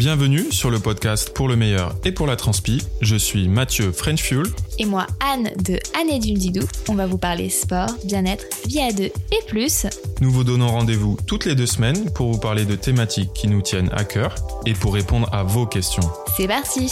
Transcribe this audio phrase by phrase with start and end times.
[0.00, 2.82] bienvenue sur le podcast pour le meilleur et pour la transpi.
[3.02, 4.46] Je suis Mathieu French Fuel.
[4.78, 6.66] Et moi Anne de Anne et du Didou.
[6.88, 9.84] On va vous parler sport, bien-être, vie à deux et plus.
[10.22, 13.60] Nous vous donnons rendez-vous toutes les deux semaines pour vous parler de thématiques qui nous
[13.60, 14.34] tiennent à cœur
[14.64, 16.08] et pour répondre à vos questions.
[16.34, 16.90] C'est parti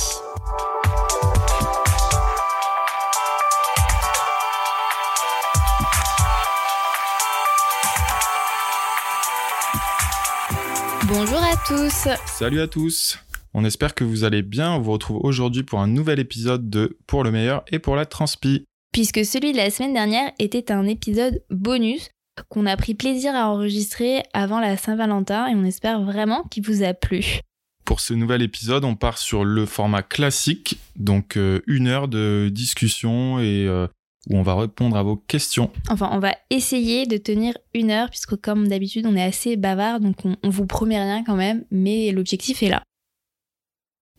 [11.67, 12.09] tous.
[12.27, 13.19] Salut à tous.
[13.55, 14.73] On espère que vous allez bien.
[14.73, 18.07] On vous retrouve aujourd'hui pour un nouvel épisode de Pour le meilleur et pour la
[18.07, 18.65] transpi.
[18.93, 22.11] Puisque celui de la semaine dernière était un épisode bonus
[22.49, 26.83] qu'on a pris plaisir à enregistrer avant la Saint-Valentin et on espère vraiment qu'il vous
[26.83, 27.41] a plu.
[27.85, 32.51] Pour ce nouvel épisode, on part sur le format classique, donc euh, une heure de
[32.53, 33.87] discussion et euh,
[34.29, 35.71] où on va répondre à vos questions.
[35.91, 40.01] Enfin, on va essayer de tenir une heure, puisque comme d'habitude, on est assez bavard,
[40.01, 42.83] donc on, on vous promet rien quand même, mais l'objectif est là.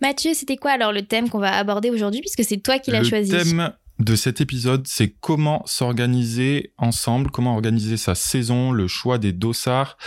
[0.01, 3.03] Mathieu, c'était quoi alors le thème qu'on va aborder aujourd'hui, puisque c'est toi qui l'as
[3.03, 3.31] choisi?
[3.31, 9.17] Le thème de cet épisode, c'est comment s'organiser ensemble, comment organiser sa saison, le choix
[9.17, 9.97] des dossards,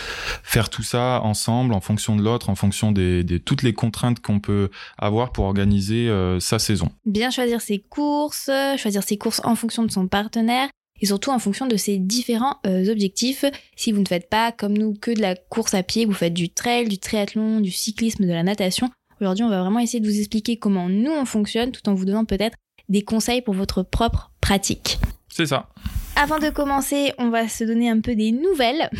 [0.43, 4.39] faire tout ça ensemble en fonction de l'autre, en fonction des, toutes les contraintes qu'on
[4.39, 6.89] peut avoir pour organiser euh, sa saison.
[7.05, 10.69] Bien choisir ses courses, choisir ses courses en fonction de son partenaire
[10.99, 13.45] et surtout en fonction de ses différents euh, objectifs.
[13.75, 16.33] Si vous ne faites pas comme nous que de la course à pied, vous faites
[16.33, 18.89] du trail, du triathlon, du cyclisme, de la natation.
[19.21, 22.05] Aujourd'hui, on va vraiment essayer de vous expliquer comment nous on fonctionne tout en vous
[22.05, 22.57] donnant peut-être
[22.89, 24.99] des conseils pour votre propre pratique.
[25.29, 25.69] C'est ça.
[26.15, 28.89] Avant de commencer, on va se donner un peu des nouvelles.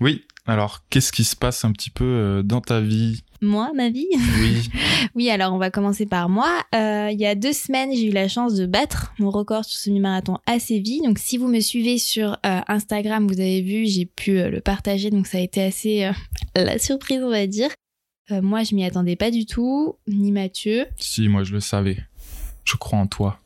[0.00, 3.22] Oui, alors qu'est-ce qui se passe un petit peu euh, dans ta vie?
[3.44, 4.08] Moi, ma vie?
[4.40, 4.68] Oui.
[5.14, 6.62] oui, alors on va commencer par moi.
[6.74, 9.78] Euh, il y a deux semaines, j'ai eu la chance de battre mon record sur
[9.78, 11.04] semi-marathon assez vite.
[11.04, 14.60] Donc si vous me suivez sur euh, Instagram, vous avez vu, j'ai pu euh, le
[14.60, 15.10] partager.
[15.10, 16.10] Donc ça a été assez
[16.56, 17.70] la surprise, on va dire.
[18.30, 20.86] Moi, je m'y attendais pas du tout, ni Mathieu.
[20.96, 21.98] Si, moi je le savais.
[22.64, 23.40] Je crois en toi.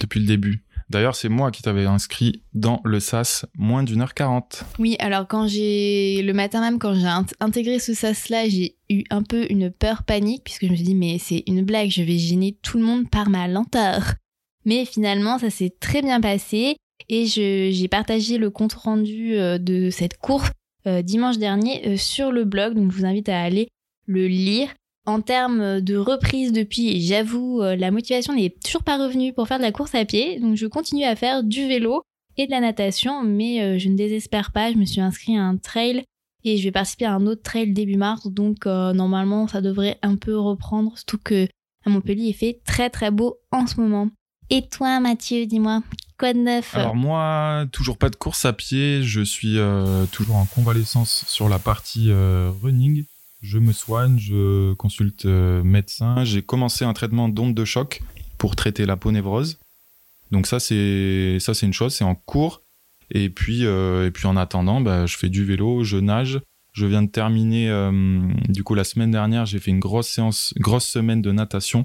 [0.00, 0.64] Depuis le début.
[0.90, 4.64] D'ailleurs, c'est moi qui t'avais inscrit dans le SAS moins d'une heure quarante.
[4.78, 8.76] Oui, alors quand j'ai le matin même quand j'ai int- intégré ce sas là, j'ai
[8.90, 11.88] eu un peu une peur panique puisque je me suis dit mais c'est une blague,
[11.90, 14.14] je vais gêner tout le monde par ma lenteur.
[14.66, 16.76] Mais finalement, ça s'est très bien passé
[17.08, 20.50] et j'ai partagé le compte rendu euh, de cette course
[20.86, 23.68] euh, dimanche dernier euh, sur le blog, donc je vous invite à aller
[24.06, 24.68] le lire.
[25.04, 29.58] En termes de reprise depuis, j'avoue, euh, la motivation n'est toujours pas revenue pour faire
[29.58, 32.02] de la course à pied, donc je continue à faire du vélo
[32.36, 34.70] et de la natation, mais euh, je ne désespère pas.
[34.72, 36.04] Je me suis inscrit à un trail
[36.44, 39.98] et je vais participer à un autre trail début mars, donc euh, normalement ça devrait
[40.02, 41.48] un peu reprendre, surtout que
[41.84, 44.08] à Montpellier il fait très très beau en ce moment.
[44.50, 45.82] Et toi Mathieu, dis-moi,
[46.18, 46.74] quoi de neuf?
[46.76, 49.02] Alors moi, toujours pas de course à pied.
[49.02, 53.04] Je suis euh, toujours en convalescence sur la partie euh, running.
[53.42, 56.24] Je me soigne, je consulte euh, médecin.
[56.24, 58.00] J'ai commencé un traitement d'onde de choc
[58.38, 59.58] pour traiter la peau névrose.
[60.30, 62.62] Donc ça c'est ça c'est une chose, c'est en cours.
[63.10, 66.40] Et puis euh, et puis en attendant, bah, je fais du vélo, je nage.
[66.72, 70.54] Je viens de terminer euh, du coup la semaine dernière, j'ai fait une grosse séance,
[70.58, 71.84] grosse semaine de natation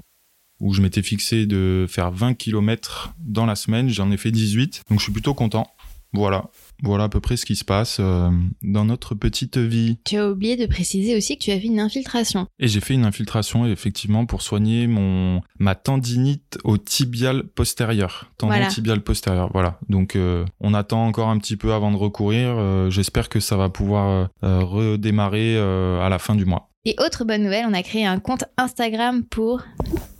[0.60, 3.88] où je m'étais fixé de faire 20 km dans la semaine.
[3.88, 5.66] J'en ai fait 18, donc je suis plutôt content.
[6.12, 6.48] Voilà,
[6.82, 8.30] voilà à peu près ce qui se passe euh,
[8.62, 9.98] dans notre petite vie.
[10.04, 12.46] Tu as oublié de préciser aussi que tu as fait une infiltration.
[12.58, 18.52] Et j'ai fait une infiltration effectivement pour soigner mon ma tendinite au tibial postérieur, tendon
[18.52, 18.68] Voilà.
[18.68, 19.50] tibial postérieur.
[19.52, 19.78] Voilà.
[19.88, 22.54] Donc euh, on attend encore un petit peu avant de recourir.
[22.58, 26.70] Euh, J'espère que ça va pouvoir redémarrer à la fin du mois.
[26.84, 29.62] Et autre bonne nouvelle, on a créé un compte Instagram pour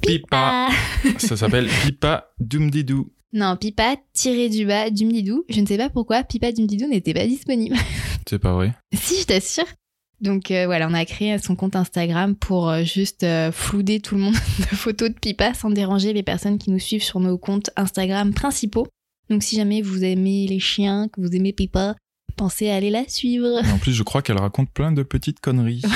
[0.03, 0.69] Pipa,
[1.19, 3.11] ça s'appelle Pipa Doomdidoo.
[3.33, 5.45] Non, Pipa tiré du bas Dumdidou.
[5.49, 7.77] Je ne sais pas pourquoi Pipa Dumdidou n'était pas disponible.
[8.29, 8.75] C'est pas vrai.
[8.95, 9.67] si, je t'assure.
[10.21, 14.17] Donc euh, voilà, on a créé son compte Instagram pour euh, juste euh, flouder tout
[14.17, 17.39] le monde de photos de Pipa sans déranger les personnes qui nous suivent sur nos
[17.39, 18.89] comptes Instagram principaux.
[19.31, 21.95] Donc si jamais vous aimez les chiens, que vous aimez Pipa,
[22.37, 23.65] pensez à aller la suivre.
[23.65, 25.83] Et en plus, je crois qu'elle raconte plein de petites conneries.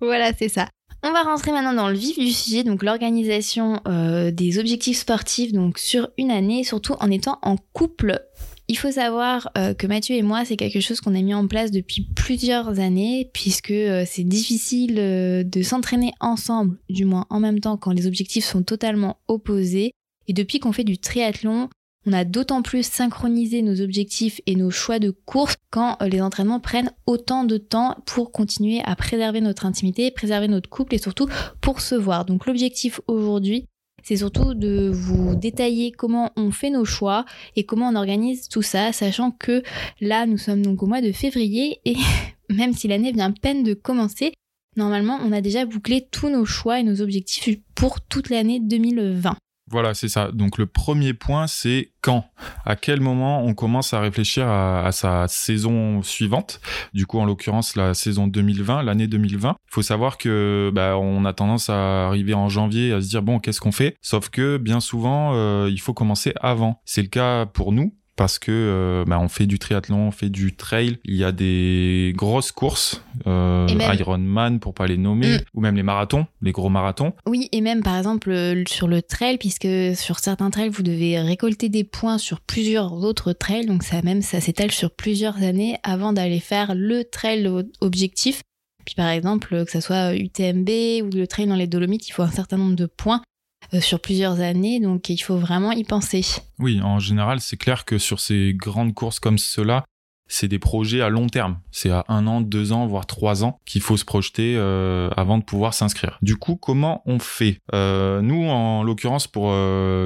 [0.00, 0.68] Voilà, c'est ça.
[1.06, 5.52] On va rentrer maintenant dans le vif du sujet, donc l'organisation euh, des objectifs sportifs
[5.52, 8.22] donc sur une année, surtout en étant en couple.
[8.68, 11.46] Il faut savoir euh, que Mathieu et moi, c'est quelque chose qu'on a mis en
[11.46, 17.60] place depuis plusieurs années, puisque euh, c'est difficile de s'entraîner ensemble, du moins en même
[17.60, 19.92] temps quand les objectifs sont totalement opposés.
[20.26, 21.68] Et depuis qu'on fait du triathlon,
[22.06, 26.20] on a d'autant plus synchronisé nos objectifs et nos choix de course quand euh, les
[26.20, 30.98] entraînements prennent autant de temps pour continuer à préserver notre intimité, préserver notre couple et
[30.98, 31.28] surtout
[31.60, 32.24] pour se voir.
[32.24, 33.66] Donc l'objectif aujourd'hui,
[34.02, 37.24] c'est surtout de vous détailler comment on fait nos choix
[37.56, 39.62] et comment on organise tout ça, sachant que
[40.00, 41.96] là, nous sommes donc au mois de février et
[42.50, 44.34] même si l'année vient à peine de commencer,
[44.76, 49.36] normalement, on a déjà bouclé tous nos choix et nos objectifs pour toute l'année 2020.
[49.70, 50.30] Voilà, c'est ça.
[50.30, 52.26] Donc le premier point, c'est quand
[52.66, 56.60] À quel moment on commence à réfléchir à, sa saison suivante?
[56.92, 59.56] Du coup, en l'occurrence, la saison 2020, l'année 2020.
[59.58, 63.22] Il faut savoir que bah, on a tendance à arriver en janvier à se dire
[63.22, 63.96] bon, qu'est-ce qu'on fait?
[64.02, 66.80] Sauf que bien souvent, euh, il faut commencer avant.
[66.84, 70.28] C'est le cas pour nous parce que euh, bah, on fait du triathlon, on fait
[70.28, 70.98] du trail.
[71.04, 73.66] Il y a des grosses courses, euh,
[73.98, 75.40] Ironman pour pas les nommer, mm.
[75.54, 77.12] ou même les marathons, les gros marathons.
[77.26, 81.68] Oui, et même par exemple sur le trail, puisque sur certains trails vous devez récolter
[81.68, 86.12] des points sur plusieurs autres trails, donc ça même ça s'étale sur plusieurs années avant
[86.12, 87.48] d'aller faire le trail
[87.80, 88.42] objectif.
[88.84, 90.68] Puis par exemple que ce soit UTMB
[91.02, 93.33] ou le trail dans les Dolomites, il faut un certain nombre de points euh,
[93.80, 96.24] sur plusieurs années, donc il faut vraiment y penser.
[96.58, 99.84] Oui, en général, c'est clair que sur ces grandes courses comme cela,
[100.26, 101.58] c'est des projets à long terme.
[101.70, 105.36] C'est à un an, deux ans, voire trois ans qu'il faut se projeter euh, avant
[105.36, 106.18] de pouvoir s'inscrire.
[106.22, 107.60] Du coup, comment on fait?
[107.74, 109.52] Euh, Nous, en l'occurrence, pour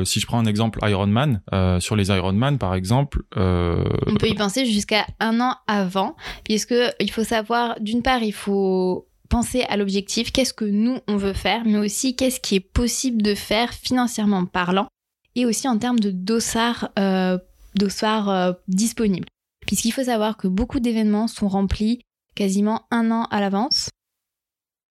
[0.04, 1.40] si je prends un exemple Ironman,
[1.78, 7.10] sur les Ironman par exemple, on peut y penser jusqu'à un an avant, puisque il
[7.10, 11.64] faut savoir, d'une part, il faut penser à l'objectif, qu'est-ce que nous on veut faire,
[11.64, 14.88] mais aussi qu'est-ce qui est possible de faire financièrement parlant,
[15.34, 17.38] et aussi en termes de dossard, euh,
[17.74, 19.26] dossard euh, disponible.
[19.66, 22.00] Puisqu'il faut savoir que beaucoup d'événements sont remplis
[22.34, 23.90] quasiment un an à l'avance.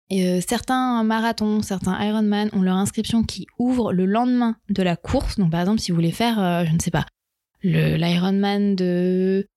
[0.09, 4.95] Et euh, certains marathons, certains Ironman ont leur inscription qui ouvre le lendemain de la
[4.95, 5.37] course.
[5.37, 7.05] Donc par exemple, si vous voulez faire, je ne sais pas,
[7.63, 9.47] l'Ironman de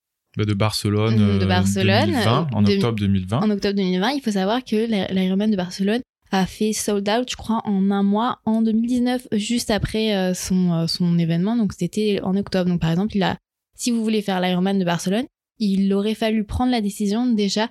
[0.44, 3.38] de Barcelone, de euh, Barcelone 2020, en octobre 2020.
[3.38, 6.00] En octobre 2020, il faut savoir que l'Ironman de Barcelone
[6.30, 10.72] a fait sold out, je crois, en un mois en 2019, juste après euh, son,
[10.72, 11.56] euh, son événement.
[11.56, 12.68] Donc c'était en octobre.
[12.68, 13.36] Donc par exemple, il a,
[13.74, 15.24] si vous voulez faire l'Ironman de Barcelone,
[15.58, 17.68] il aurait fallu prendre la décision déjà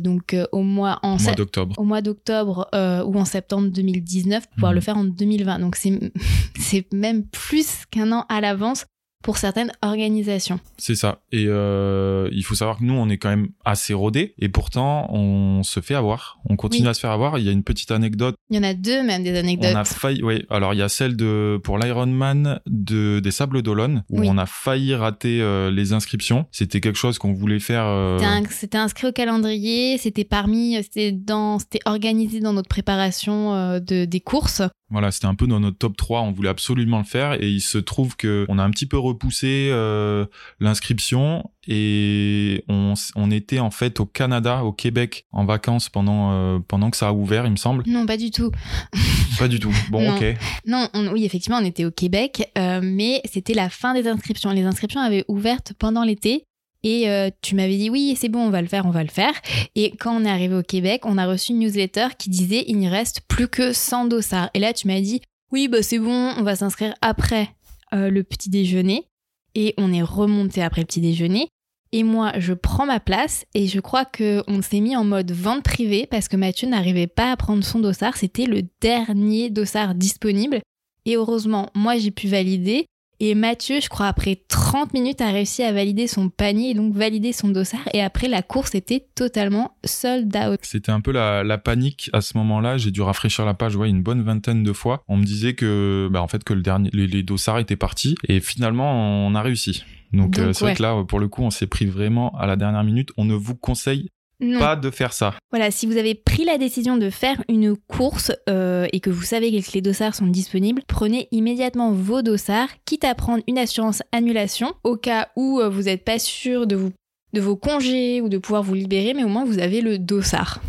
[0.00, 4.76] donc au mois en d'octobre au mois d'octobre ou en septembre 2019 pour pouvoir mhm.
[4.76, 5.98] le faire en 2020 donc c'est
[6.60, 8.84] c'est même plus qu'un an à l'avance
[9.24, 10.60] pour certaines organisations.
[10.76, 11.22] C'est ça.
[11.32, 15.10] Et euh, il faut savoir que nous, on est quand même assez rodés et pourtant,
[15.12, 16.38] on se fait avoir.
[16.48, 17.38] On continue à se faire avoir.
[17.38, 18.36] Il y a une petite anecdote.
[18.50, 19.72] Il y en a deux même des anecdotes.
[19.74, 20.44] On a failli, oui.
[20.50, 24.44] Alors il y a celle de pour l'Ironman de des Sables d'Olonne où on a
[24.44, 26.44] failli rater euh, les inscriptions.
[26.52, 27.86] C'était quelque chose qu'on voulait faire.
[27.86, 28.18] Euh,
[28.50, 29.96] c'était inscrit au calendrier.
[29.96, 34.60] C'était parmi, c'était dans, c'était organisé dans notre préparation de des courses.
[34.90, 37.60] Voilà, c'était un peu dans notre top 3, on voulait absolument le faire et il
[37.60, 40.26] se trouve que on a un petit peu repoussé euh,
[40.60, 46.58] l'inscription et on, on, était en fait au Canada, au Québec en vacances pendant euh,
[46.66, 47.84] pendant que ça a ouvert, il me semble.
[47.86, 48.50] Non, pas du tout.
[49.38, 49.74] pas du tout.
[49.90, 50.24] Bon, OK.
[50.66, 54.50] Non, oui, effectivement, on était au Québec, euh, mais c'était la fin des inscriptions.
[54.50, 56.44] Les inscriptions avaient ouvert pendant l'été
[56.84, 59.10] et euh, tu m'avais dit oui, c'est bon, on va le faire, on va le
[59.10, 59.32] faire.
[59.74, 62.76] Et quand on est arrivé au Québec, on a reçu une newsletter qui disait il
[62.76, 64.50] n'y reste plus que 100 dossards.
[64.54, 67.48] Et là, tu m'as dit oui, bah c'est bon, on va s'inscrire après
[67.94, 69.06] euh, le petit déjeuner.
[69.54, 71.48] Et on est remonté après le petit déjeuner.
[71.92, 75.62] Et moi, je prends ma place et je crois qu'on s'est mis en mode vente
[75.62, 78.16] privée parce que Mathieu n'arrivait pas à prendre son dossard.
[78.16, 80.60] C'était le dernier dossard disponible.
[81.04, 82.86] Et heureusement, moi, j'ai pu valider.
[83.26, 86.92] Et Mathieu, je crois, après 30 minutes, a réussi à valider son panier et donc
[86.92, 87.80] valider son dossard.
[87.94, 90.58] Et après, la course était totalement sold out.
[90.60, 92.76] C'était un peu la, panique à ce moment-là.
[92.76, 95.02] J'ai dû rafraîchir la page ouais, une bonne vingtaine de fois.
[95.08, 98.14] On me disait que, bah, en fait, que le dernier, les, dossards étaient partis.
[98.28, 99.84] Et finalement, on a réussi.
[100.12, 102.56] Donc, euh, c'est vrai que là, pour le coup, on s'est pris vraiment à la
[102.56, 103.08] dernière minute.
[103.16, 104.10] On ne vous conseille
[104.58, 105.34] pas de faire ça.
[105.50, 109.22] Voilà, si vous avez pris la décision de faire une course euh, et que vous
[109.22, 114.02] savez que les dossards sont disponibles, prenez immédiatement vos dossards, quitte à prendre une assurance
[114.12, 116.92] annulation au cas où euh, vous n'êtes pas sûr de, vous,
[117.32, 120.60] de vos congés ou de pouvoir vous libérer, mais au moins vous avez le dossard.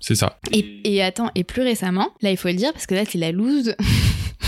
[0.00, 0.38] C'est ça.
[0.52, 3.18] Et, et, attends, et plus récemment, là il faut le dire parce que là c'est
[3.18, 3.74] la loose.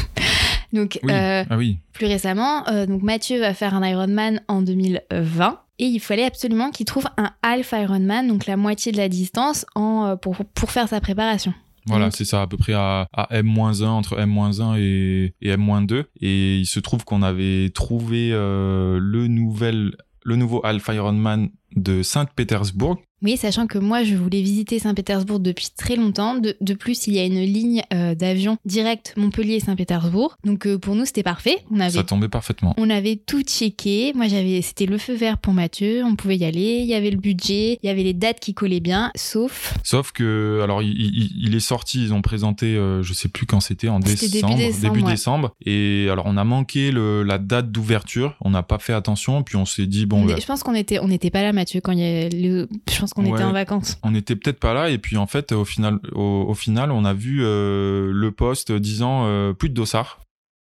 [0.73, 1.79] donc, euh, ah oui.
[1.93, 6.87] plus récemment, donc Mathieu va faire un Ironman en 2020 et il fallait absolument qu'il
[6.87, 10.89] trouve un half Ironman, donc la moitié de la distance, en, euh, pour, pour faire
[10.89, 11.55] sa préparation.
[11.87, 16.05] Voilà, c'est ça, à peu près à, à M-1, entre M-1 et, et M-2.
[16.21, 22.03] Et il se trouve qu'on avait trouvé euh, le, nouvel, le nouveau Half Ironman de
[22.03, 26.35] Saint-Pétersbourg, oui, sachant que moi, je voulais visiter Saint-Pétersbourg depuis très longtemps.
[26.35, 30.37] De, plus, il y a une ligne euh, d'avion direct Montpellier-Saint-Pétersbourg.
[30.45, 31.59] Donc euh, pour nous, c'était parfait.
[31.71, 32.75] On avait, Ça tombait parfaitement.
[32.79, 34.13] On avait tout checké.
[34.15, 36.03] Moi, j'avais, c'était le feu vert pour Mathieu.
[36.05, 36.81] On pouvait y aller.
[36.83, 37.79] Il y avait le budget.
[37.83, 39.13] Il y avait les dates qui collaient bien.
[39.15, 39.75] Sauf.
[39.85, 42.03] Sauf que, alors, il, est sorti.
[42.03, 45.55] Ils ont présenté, euh, je sais plus quand c'était, en décembre, début décembre.
[45.65, 48.37] Et alors, on a manqué le, la date d'ouverture.
[48.41, 49.43] On n'a pas fait attention.
[49.45, 50.27] Puis on s'est dit bon.
[50.27, 52.69] Je pense qu'on était, on n'était pas là, Mathieu, quand il y a le.
[52.91, 53.99] Je pense pense qu'on était en vacances.
[54.03, 57.15] On était peut-être pas là et puis en fait au final, au, final, on a
[57.15, 60.21] vu le poste disant plus de dossard.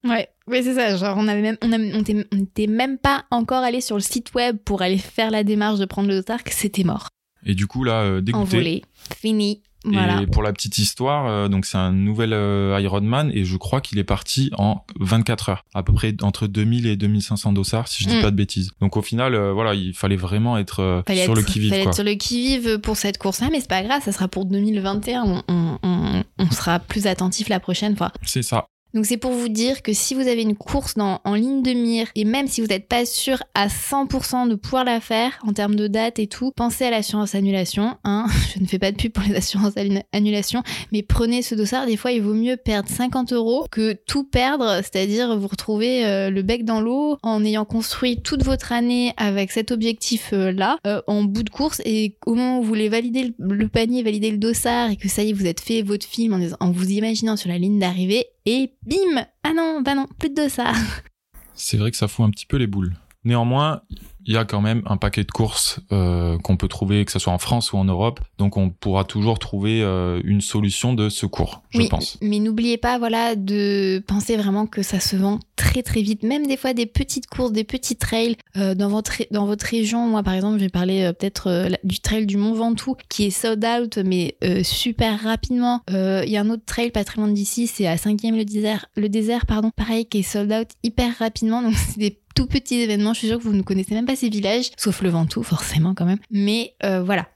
[0.08, 0.96] Ouais, oui, c'est ça.
[0.96, 4.82] Genre, on avait même, on, n'était même pas encore allé sur le site web pour
[4.82, 7.10] aller faire la démarche de prendre le dossard que c'était mort.
[7.46, 8.42] Et du coup, là, euh, dégoûté.
[8.42, 8.82] Envolé,
[9.18, 9.62] fini.
[9.86, 10.22] Voilà.
[10.22, 13.82] Et pour la petite histoire, euh, donc c'est un nouvel euh, Ironman et je crois
[13.82, 18.04] qu'il est parti en 24 heures, à peu près entre 2000 et 2500 dossards si
[18.04, 18.22] je dis mm.
[18.22, 18.72] pas de bêtises.
[18.82, 21.72] Donc au final, voilà, il fallait vraiment être sur le qui-vive.
[21.72, 24.46] Fallait être sur le qui-vive pour cette course-là, mais c'est pas grave, ça sera pour
[24.46, 25.44] 2021.
[25.48, 28.12] on sera plus attentif la prochaine fois.
[28.24, 28.68] C'est ça.
[28.94, 32.08] Donc c'est pour vous dire que si vous avez une course en ligne de mire
[32.16, 35.76] et même si vous n'êtes pas sûr à 100% de pouvoir la faire en termes
[35.76, 37.98] de date et tout, pensez à l'assurance annulation.
[38.04, 39.74] Hein Je ne fais pas de pub pour les assurances
[40.12, 41.86] annulation, mais prenez ce dossard.
[41.86, 46.30] Des fois, il vaut mieux perdre 50 euros que tout perdre, c'est-à-dire vous retrouver euh,
[46.30, 51.24] le bec dans l'eau en ayant construit toute votre année avec cet objectif-là euh, en
[51.24, 54.92] bout de course et au moment où vous voulez valider le, panier, valider le dossard
[54.92, 57.58] et que ça y est, vous êtes fait votre film en vous imaginant sur la
[57.58, 60.74] ligne d'arrivée, et bim Ah non, bah non, plus de ça.
[61.54, 62.96] C'est vrai que ça fout un petit peu les boules.
[63.24, 63.82] Néanmoins,
[64.30, 67.18] il y a quand même un paquet de courses euh, qu'on peut trouver, que ce
[67.18, 68.20] soit en France ou en Europe.
[68.38, 72.20] Donc on pourra toujours trouver euh, une solution de secours, je oui, pense.
[72.22, 76.22] Mais n'oubliez pas, voilà, de penser vraiment que ça se vend très très vite.
[76.22, 80.08] Même des fois des petites courses, des petits trails euh, dans votre dans votre région.
[80.08, 83.66] Moi, par exemple, je vais parler peut-être du trail du Mont Ventoux qui est sold
[83.66, 85.82] out, mais super rapidement.
[85.90, 88.86] Il y a un autre trail pas très loin d'ici, c'est à 5e le désert,
[88.96, 91.62] le désert, pardon, pareil, qui est sold out hyper rapidement.
[91.64, 93.14] Donc c'est des petits événements.
[93.14, 95.94] Je suis sûre que vous ne connaissez même pas ces villages, sauf le Ventoux, forcément
[95.94, 96.20] quand même.
[96.32, 97.28] Mais euh, voilà.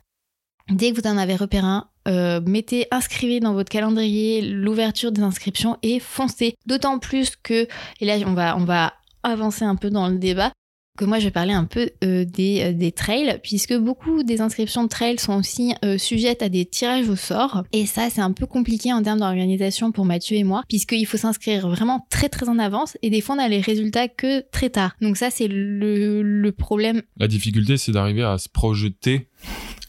[0.70, 5.22] Dès que vous en avez repéré un, euh, mettez, inscrivez dans votre calendrier l'ouverture des
[5.22, 6.56] inscriptions et foncez.
[6.66, 7.68] D'autant plus que,
[8.00, 8.94] et là on va, on va
[9.24, 10.52] avancer un peu dans le débat,
[10.98, 14.42] que moi je vais parler un peu euh, des, euh, des, trails, puisque beaucoup des
[14.42, 17.64] inscriptions de trails sont aussi euh, sujettes à des tirages au sort.
[17.72, 21.18] Et ça, c'est un peu compliqué en termes d'organisation pour Mathieu et moi, puisqu'il faut
[21.18, 24.70] s'inscrire vraiment très très en avance, et des fois on a les résultats que très
[24.70, 24.96] tard.
[25.02, 27.02] Donc ça, c'est le, problème.
[27.18, 29.28] La difficulté, c'est d'arriver à se projeter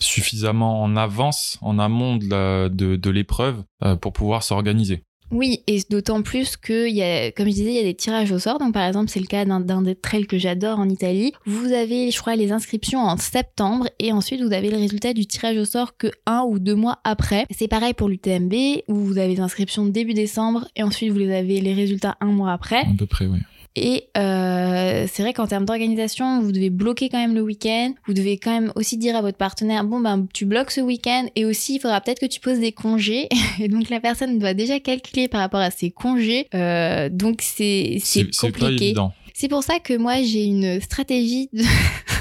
[0.01, 3.63] suffisamment en avance, en amont de l'épreuve,
[4.01, 5.05] pour pouvoir s'organiser.
[5.31, 8.31] Oui, et d'autant plus que, y a, comme je disais, il y a des tirages
[8.31, 8.59] au sort.
[8.59, 11.33] Donc, par exemple, c'est le cas d'un des trails que j'adore en Italie.
[11.47, 15.27] Vous avez, je crois, les inscriptions en septembre et ensuite vous avez le résultat du
[15.27, 17.47] tirage au sort que un ou deux mois après.
[17.51, 18.55] C'est pareil pour l'UTMB
[18.89, 22.27] où vous avez les inscriptions début décembre et ensuite vous les avez les résultats un
[22.27, 22.81] mois après.
[22.81, 23.39] À peu près, oui.
[23.77, 27.93] Et euh, c'est vrai qu'en termes d'organisation, vous devez bloquer quand même le week-end.
[28.07, 31.27] Vous devez quand même aussi dire à votre partenaire, bon ben tu bloques ce week-end
[31.35, 33.29] et aussi il faudra peut-être que tu poses des congés.
[33.61, 36.47] Et donc la personne doit déjà calculer par rapport à ses congés.
[36.55, 38.95] Euh, donc c'est c'est compliqué.
[39.37, 41.65] C'est pour ça que moi j'ai une stratégie de,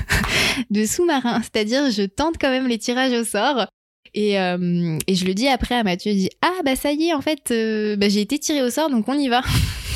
[0.71, 3.67] de sous-marin, c'est-à-dire je tente quand même les tirages au sort.
[4.15, 7.09] Et, euh, et, je le dis après à Mathieu, je dis ah bah ça y
[7.09, 7.53] est en fait,
[7.97, 9.41] bah, j'ai été tiré au sort donc on y va.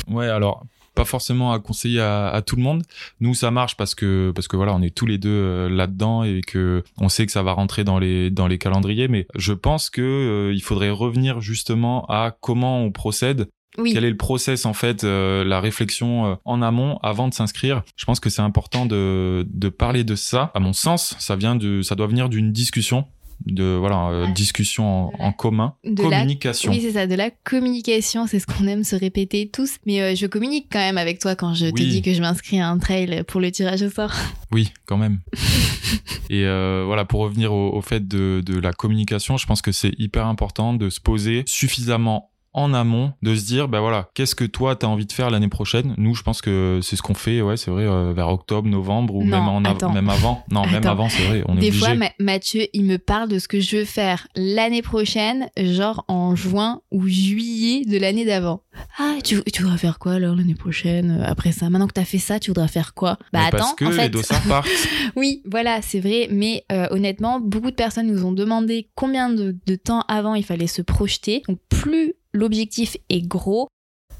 [0.08, 0.64] Ouais alors
[0.98, 2.82] pas forcément à conseiller à, tout le monde.
[3.20, 6.24] Nous, ça marche parce que parce que voilà, on est tous les deux euh, là-dedans
[6.24, 9.06] et que on sait que ça va rentrer dans les dans les calendriers.
[9.06, 13.48] Mais je pense que euh, il faudrait revenir justement à comment on procède.
[13.76, 17.82] Quel est le process en fait, euh, la réflexion en amont avant de s'inscrire.
[17.94, 20.50] Je pense que c'est important de, de parler de ça.
[20.54, 23.06] À mon sens, ça vient de, ça doit venir d'une discussion
[23.46, 25.74] de voilà euh, discussion en, commun.
[25.84, 26.72] de communication.
[26.72, 29.76] Oui c'est ça de la communication c'est ce qu'on aime se répéter tous.
[29.86, 32.60] Mais euh, je communique quand même avec toi quand je te dis que je m'inscris
[32.60, 34.12] à un trail pour le tirage au sort.
[34.50, 35.20] Oui quand même.
[36.30, 39.72] Et euh, voilà pour revenir au, au fait de, de la communication je pense que
[39.72, 44.34] c'est hyper important de se poser suffisamment en amont de se dire bah voilà qu'est-ce
[44.34, 45.94] que toi tu as envie de faire l'année prochaine?
[45.98, 49.14] Nous je pense que c'est ce qu'on fait ouais c'est vrai euh, vers octobre novembre
[49.14, 50.44] ou même en même avant.
[50.50, 53.48] Non même avant c'est vrai on est des fois Mathieu il me parle de ce
[53.48, 58.62] que je veux faire l'année prochaine genre en juin ou juillet de l'année d'avant
[58.98, 61.68] ah tu, tu voudrais faire quoi alors l'année prochaine euh, après ça?
[61.68, 63.18] Maintenant que tu as fait ça tu voudrais faire quoi?
[63.32, 64.02] Bah attends parce que en fait...
[64.04, 64.68] les dossards partent.
[65.16, 69.56] Oui voilà c'est vrai mais euh, honnêtement beaucoup de personnes nous ont demandé combien de,
[69.66, 71.42] de temps avant il fallait se projeter.
[71.48, 73.68] Donc plus l'objectif est gros,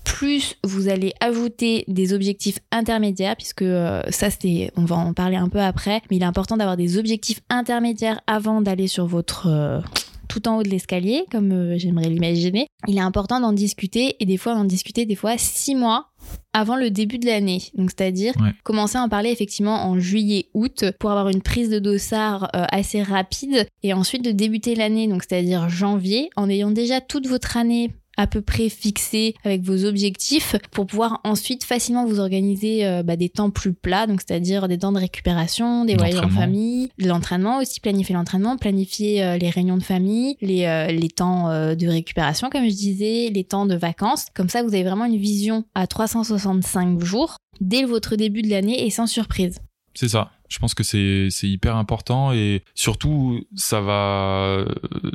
[0.04, 5.36] plus vous allez ajouter des objectifs intermédiaires, puisque euh, ça c'est, on va en parler
[5.36, 9.46] un peu après, mais il est important d'avoir des objectifs intermédiaires avant d'aller sur votre
[9.48, 9.80] euh,
[10.28, 12.66] tout en haut de l'escalier, comme euh, j'aimerais l'imaginer.
[12.86, 16.10] Il est important d'en discuter et des fois d'en discuter des fois six mois
[16.52, 17.62] avant le début de l'année.
[17.74, 22.50] Donc c'est-à-dire commencer à en parler effectivement en juillet-août pour avoir une prise de dossard
[22.52, 27.56] assez rapide et ensuite de débuter l'année, donc c'est-à-dire janvier, en ayant déjà toute votre
[27.56, 33.02] année à peu près fixé avec vos objectifs pour pouvoir ensuite facilement vous organiser euh,
[33.02, 36.90] bah, des temps plus plats, donc c'est-à-dire des temps de récupération, des voyages en famille,
[36.98, 41.48] de l'entraînement aussi, planifier l'entraînement, planifier euh, les réunions de famille, les, euh, les temps
[41.48, 44.26] de récupération comme je disais, les temps de vacances.
[44.34, 48.84] Comme ça, vous avez vraiment une vision à 365 jours dès votre début de l'année
[48.84, 49.60] et sans surprise.
[49.94, 50.30] C'est ça.
[50.48, 54.64] Je pense que c'est hyper important et surtout ça va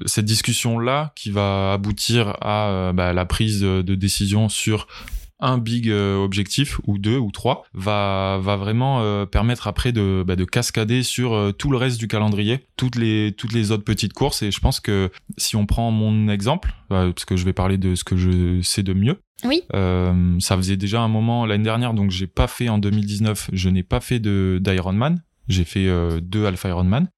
[0.06, 4.88] cette discussion là qui va aboutir à bah, la prise de décision sur
[5.44, 10.24] un big euh, objectif ou deux ou trois va va vraiment euh, permettre après de
[10.26, 13.84] bah, de cascader sur euh, tout le reste du calendrier, toutes les toutes les autres
[13.84, 17.44] petites courses et je pense que si on prend mon exemple bah, parce que je
[17.44, 19.20] vais parler de ce que je sais de mieux.
[19.46, 19.62] Oui.
[20.40, 23.84] ça faisait déjà un moment l'année dernière donc j'ai pas fait en 2019, je n'ai
[23.84, 25.90] pas fait de d'Ironman, j'ai fait
[26.22, 27.10] deux Alpha Ironman.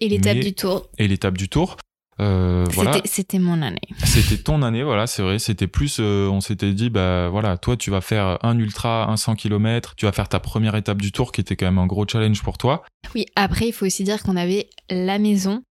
[0.00, 0.88] Et l'étape du tour.
[0.96, 1.76] Et l'étape du tour.
[2.20, 3.00] Euh, voilà.
[3.04, 3.80] C'était mon année.
[4.04, 5.38] C'était ton année, voilà, c'est vrai.
[5.38, 9.16] C'était plus, euh, on s'était dit, bah voilà, toi, tu vas faire un ultra, un
[9.16, 11.86] 100 km, tu vas faire ta première étape du tour, qui était quand même un
[11.86, 12.84] gros challenge pour toi.
[13.14, 15.62] Oui, après, il faut aussi dire qu'on avait la maison.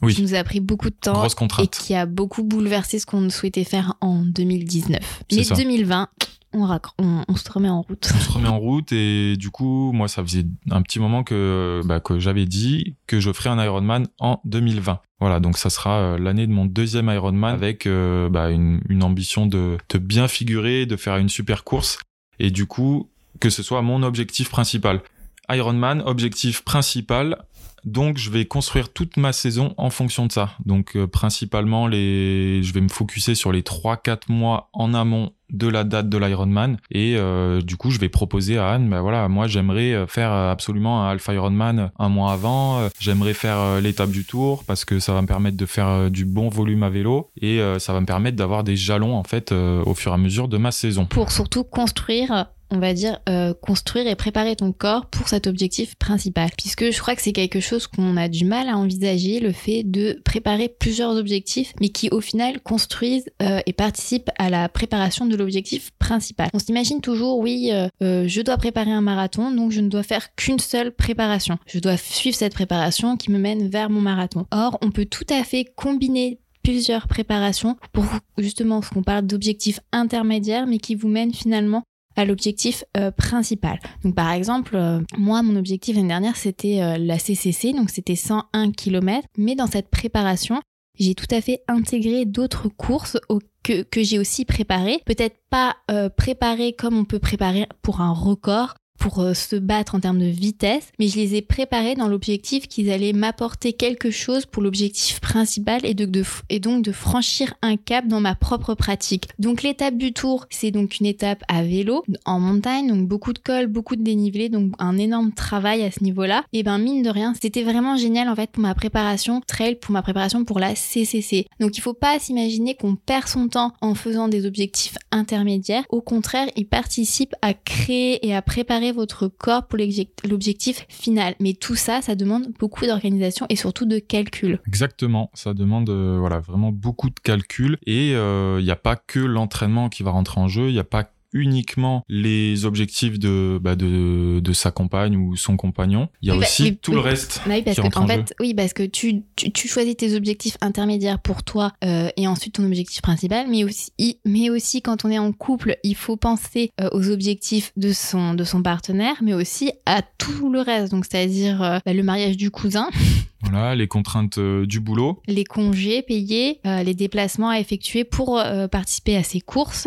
[0.00, 0.14] Oui.
[0.14, 1.26] Qui nous a pris beaucoup de temps.
[1.58, 5.24] Et qui a beaucoup bouleversé ce qu'on souhaitait faire en 2019.
[5.32, 6.08] Mais 2020,
[6.52, 8.10] on, se remet en route.
[8.14, 11.82] On se remet en route et du coup, moi, ça faisait un petit moment que,
[11.84, 15.00] bah, que j'avais dit que je ferais un Ironman en 2020.
[15.20, 19.46] Voilà, donc ça sera euh, l'année de mon deuxième Ironman avec euh, bah, une, ambition
[19.46, 21.98] de, de bien figurer, de faire une super course
[22.38, 23.08] et du coup
[23.40, 25.02] que ce soit mon objectif principal.
[25.50, 27.44] Ironman, objectif principal,
[27.88, 30.50] donc je vais construire toute ma saison en fonction de ça.
[30.64, 35.32] Donc euh, principalement les je vais me focuser sur les 3 4 mois en amont
[35.50, 36.76] de la date de l'Ironman.
[36.90, 40.30] Et euh, du coup je vais proposer à Anne ben voilà moi j'aimerais euh, faire
[40.30, 42.88] absolument un Alpha Ironman un mois avant.
[43.00, 46.48] J'aimerais faire l'étape du Tour parce que ça va me permettre de faire du bon
[46.48, 50.12] volume à vélo et ça va me permettre d'avoir des jalons en fait au fur
[50.12, 51.06] et à mesure de ma saison.
[51.06, 55.94] Pour surtout construire on va dire, euh, construire et préparer ton corps pour cet objectif
[55.96, 56.50] principal.
[56.56, 59.82] Puisque je crois que c'est quelque chose qu'on a du mal à envisager, le fait
[59.82, 65.26] de préparer plusieurs objectifs, mais qui au final construisent euh, et participent à la préparation
[65.26, 66.48] de l'objectif principal.
[66.52, 67.88] On s'imagine toujours, oui, euh,
[68.28, 71.58] je dois préparer un marathon, donc je ne dois faire qu'une seule préparation.
[71.66, 74.46] Je dois suivre cette préparation qui me mène vers mon marathon.
[74.50, 78.04] Or, on peut tout à fait combiner plusieurs préparations pour
[78.36, 81.82] justement ce qu'on parle d'objectifs intermédiaires mais qui vous mènent finalement
[82.24, 83.78] l'objectif euh, principal.
[84.14, 88.72] Par exemple, euh, moi mon objectif l'année dernière c'était euh, la CCC, donc c'était 101
[88.72, 90.60] km, mais dans cette préparation,
[90.98, 93.16] j'ai tout à fait intégré d'autres courses
[93.62, 95.00] que, que j'ai aussi préparées.
[95.06, 95.76] Peut-être pas
[96.16, 98.74] préparées comme on peut préparer pour un record,
[99.08, 102.68] pour euh, se battre en termes de vitesse, mais je les ai préparés dans l'objectif
[102.68, 107.76] qu'ils allaient m'apporter quelque chose pour l'objectif principal et, de, et donc de franchir un
[107.76, 109.28] cap dans ma propre pratique.
[109.38, 113.38] Donc l'étape du tour, c'est donc une étape à vélo en montagne, donc beaucoup de
[113.38, 116.44] cols, beaucoup de dénivelé, donc un énorme travail à ce niveau-là.
[116.52, 119.92] Et ben mine de rien, c'était vraiment génial en fait pour ma préparation trail, pour
[119.92, 121.46] ma préparation pour la CCC.
[121.60, 125.84] Donc il faut pas s'imaginer qu'on perd son temps en faisant des objectifs intermédiaires.
[125.88, 131.34] Au contraire, il participe à créer et à préparer votre corps pour l'objectif final.
[131.40, 134.60] Mais tout ça, ça demande beaucoup d'organisation et surtout de calcul.
[134.66, 138.96] Exactement, ça demande euh, voilà vraiment beaucoup de calcul et il euh, n'y a pas
[138.96, 143.58] que l'entraînement qui va rentrer en jeu, il n'y a pas uniquement les objectifs de,
[143.60, 146.08] bah de, de sa compagne ou son compagnon.
[146.22, 147.42] Il y a bah, aussi tout le reste.
[147.46, 151.20] Bah oui, parce que, en, fait, oui, parce que tu, tu, choisis tes objectifs intermédiaires
[151.20, 153.92] pour toi euh, et ensuite ton objectif principal, mais aussi,
[154.24, 158.34] mais aussi quand on est en couple, il faut penser euh, aux objectifs de son,
[158.34, 160.92] de son partenaire, mais aussi à tout le reste.
[160.92, 162.88] Donc, c'est-à-dire euh, le mariage du cousin.
[163.40, 165.22] Voilà, les contraintes du boulot.
[165.28, 169.86] Les congés payés, les déplacements à effectuer pour participer à ces courses,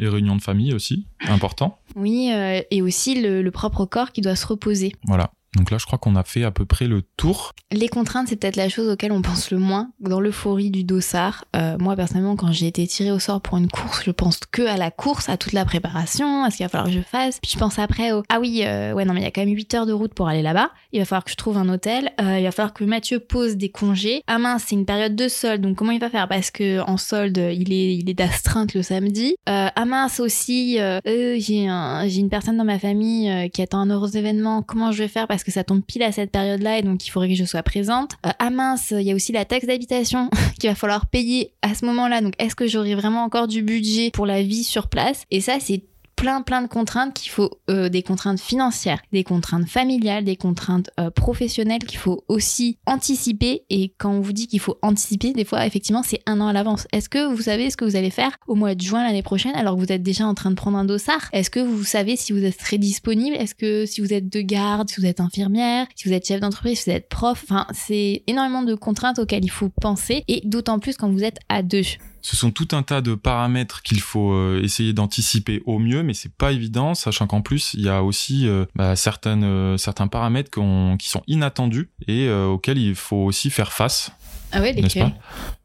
[0.00, 1.78] les réunions de famille aussi, important.
[1.94, 4.94] Oui, euh, et aussi le, le, propre corps qui doit se reposer.
[5.04, 5.30] Voilà.
[5.56, 7.52] Donc là, je crois qu'on a fait à peu près le tour.
[7.72, 11.44] Les contraintes, c'est peut-être la chose auquel on pense le moins dans l'euphorie du dossard.
[11.56, 14.62] Euh, moi, personnellement, quand j'ai été tirée au sort pour une course, je pense que
[14.62, 17.40] à la course, à toute la préparation, à ce qu'il va falloir que je fasse.
[17.40, 19.44] Puis je pense après au ah oui, euh, ouais non mais il y a quand
[19.44, 20.70] même 8 heures de route pour aller là-bas.
[20.92, 22.12] Il va falloir que je trouve un hôtel.
[22.20, 24.22] Euh, il va falloir que Mathieu pose des congés.
[24.28, 26.28] Ah mince, c'est une période de solde, donc comment il va faire?
[26.28, 29.34] Parce que en solde, il est il est d'astreinte le samedi.
[29.46, 34.62] ah mince aussi, j'ai un, une personne dans ma famille qui attend un heureux événement.
[34.62, 35.26] Comment je vais faire?
[35.44, 38.12] Que ça tombe pile à cette période-là et donc il faudrait que je sois présente.
[38.26, 41.74] Euh, ah mince, il y a aussi la taxe d'habitation qu'il va falloir payer à
[41.74, 42.20] ce moment-là.
[42.20, 45.24] Donc est-ce que j'aurai vraiment encore du budget pour la vie sur place?
[45.30, 45.82] Et ça, c'est
[46.20, 50.90] plein plein de contraintes qu'il faut euh, des contraintes financières, des contraintes familiales, des contraintes
[51.00, 55.46] euh, professionnelles qu'il faut aussi anticiper et quand on vous dit qu'il faut anticiper des
[55.46, 56.86] fois effectivement c'est un an à l'avance.
[56.92, 59.54] Est-ce que vous savez ce que vous allez faire au mois de juin l'année prochaine
[59.54, 61.30] alors que vous êtes déjà en train de prendre un dossard?
[61.32, 63.34] Est-ce que vous savez si vous êtes très disponible?
[63.36, 66.40] Est-ce que si vous êtes de garde, si vous êtes infirmière, si vous êtes chef
[66.40, 70.42] d'entreprise, si vous êtes prof, enfin c'est énormément de contraintes auxquelles il faut penser et
[70.44, 71.80] d'autant plus quand vous êtes à deux.
[72.22, 76.14] Ce sont tout un tas de paramètres qu'il faut euh, essayer d'anticiper au mieux, mais
[76.14, 78.94] c'est pas évident, sachant qu'en plus il y a aussi euh, bah,
[79.26, 80.50] euh, certains paramètres
[80.98, 84.12] qui sont inattendus et auxquels il faut aussi faire face.
[84.52, 85.12] Ah ouais, lesquels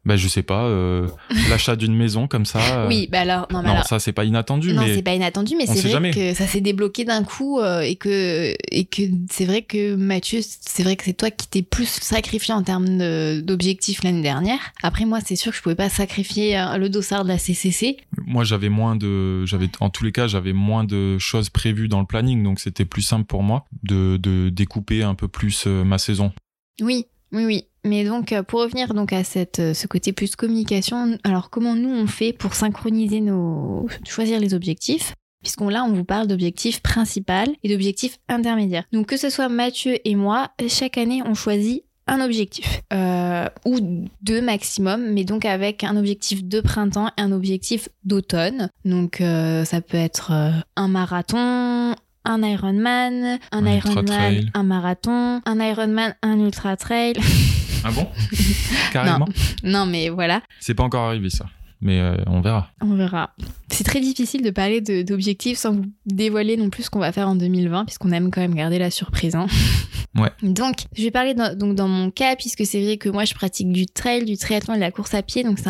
[0.06, 1.08] bah, je sais pas, euh,
[1.50, 2.60] l'achat d'une maison comme ça.
[2.60, 4.72] Euh, oui, bah alors, non, non ça c'est pas inattendu.
[4.72, 7.80] Non, mais c'est pas inattendu, mais c'est vrai que ça s'est débloqué d'un coup euh,
[7.80, 11.62] et que et que c'est vrai que Mathieu, c'est vrai que c'est toi qui t'es
[11.62, 14.60] plus sacrifié en termes d'objectifs l'année dernière.
[14.84, 17.96] Après moi, c'est sûr que je pouvais pas sacrifier le dossard de la CCC.
[18.24, 22.00] Moi, j'avais moins de, j'avais en tous les cas, j'avais moins de choses prévues dans
[22.00, 25.98] le planning, donc c'était plus simple pour moi de, de découper un peu plus ma
[25.98, 26.32] saison.
[26.80, 27.64] Oui, oui, oui.
[27.84, 31.74] Mais donc, euh, pour revenir donc à cette, euh, ce côté plus communication, alors comment
[31.74, 35.14] nous on fait pour synchroniser nos, choisir les objectifs?
[35.42, 38.84] Puisqu'on là, on vous parle d'objectifs principaux et d'objectifs intermédiaires.
[38.92, 43.78] Donc que ce soit Mathieu et moi, chaque année on choisit un objectif euh, ou
[44.22, 48.70] deux maximum, mais donc avec un objectif de printemps et un objectif d'automne.
[48.84, 50.32] Donc ça peut être
[50.76, 51.94] un marathon,
[52.26, 57.14] un Ironman, un, Ironman, un marathon, un Ironman, un ultra trail.
[57.84, 58.08] Ah bon
[58.92, 59.26] Carrément
[59.62, 59.86] non.
[59.86, 60.42] mais voilà.
[60.60, 61.46] C'est pas encore arrivé ça.
[61.80, 62.70] Mais euh, on verra.
[62.80, 63.34] On verra.
[63.70, 67.28] C'est très difficile de parler d'objectifs sans vous dévoiler non plus ce qu'on va faire
[67.28, 69.34] en 2020, puisqu'on aime quand même garder la surprise.
[69.34, 69.46] Hein.
[70.18, 70.30] Ouais.
[70.42, 73.34] Donc, je vais parler dans, donc dans mon cas, puisque c'est vrai que moi, je
[73.34, 75.68] pratique du trail, du triathlon et de la course à pied, donc c'est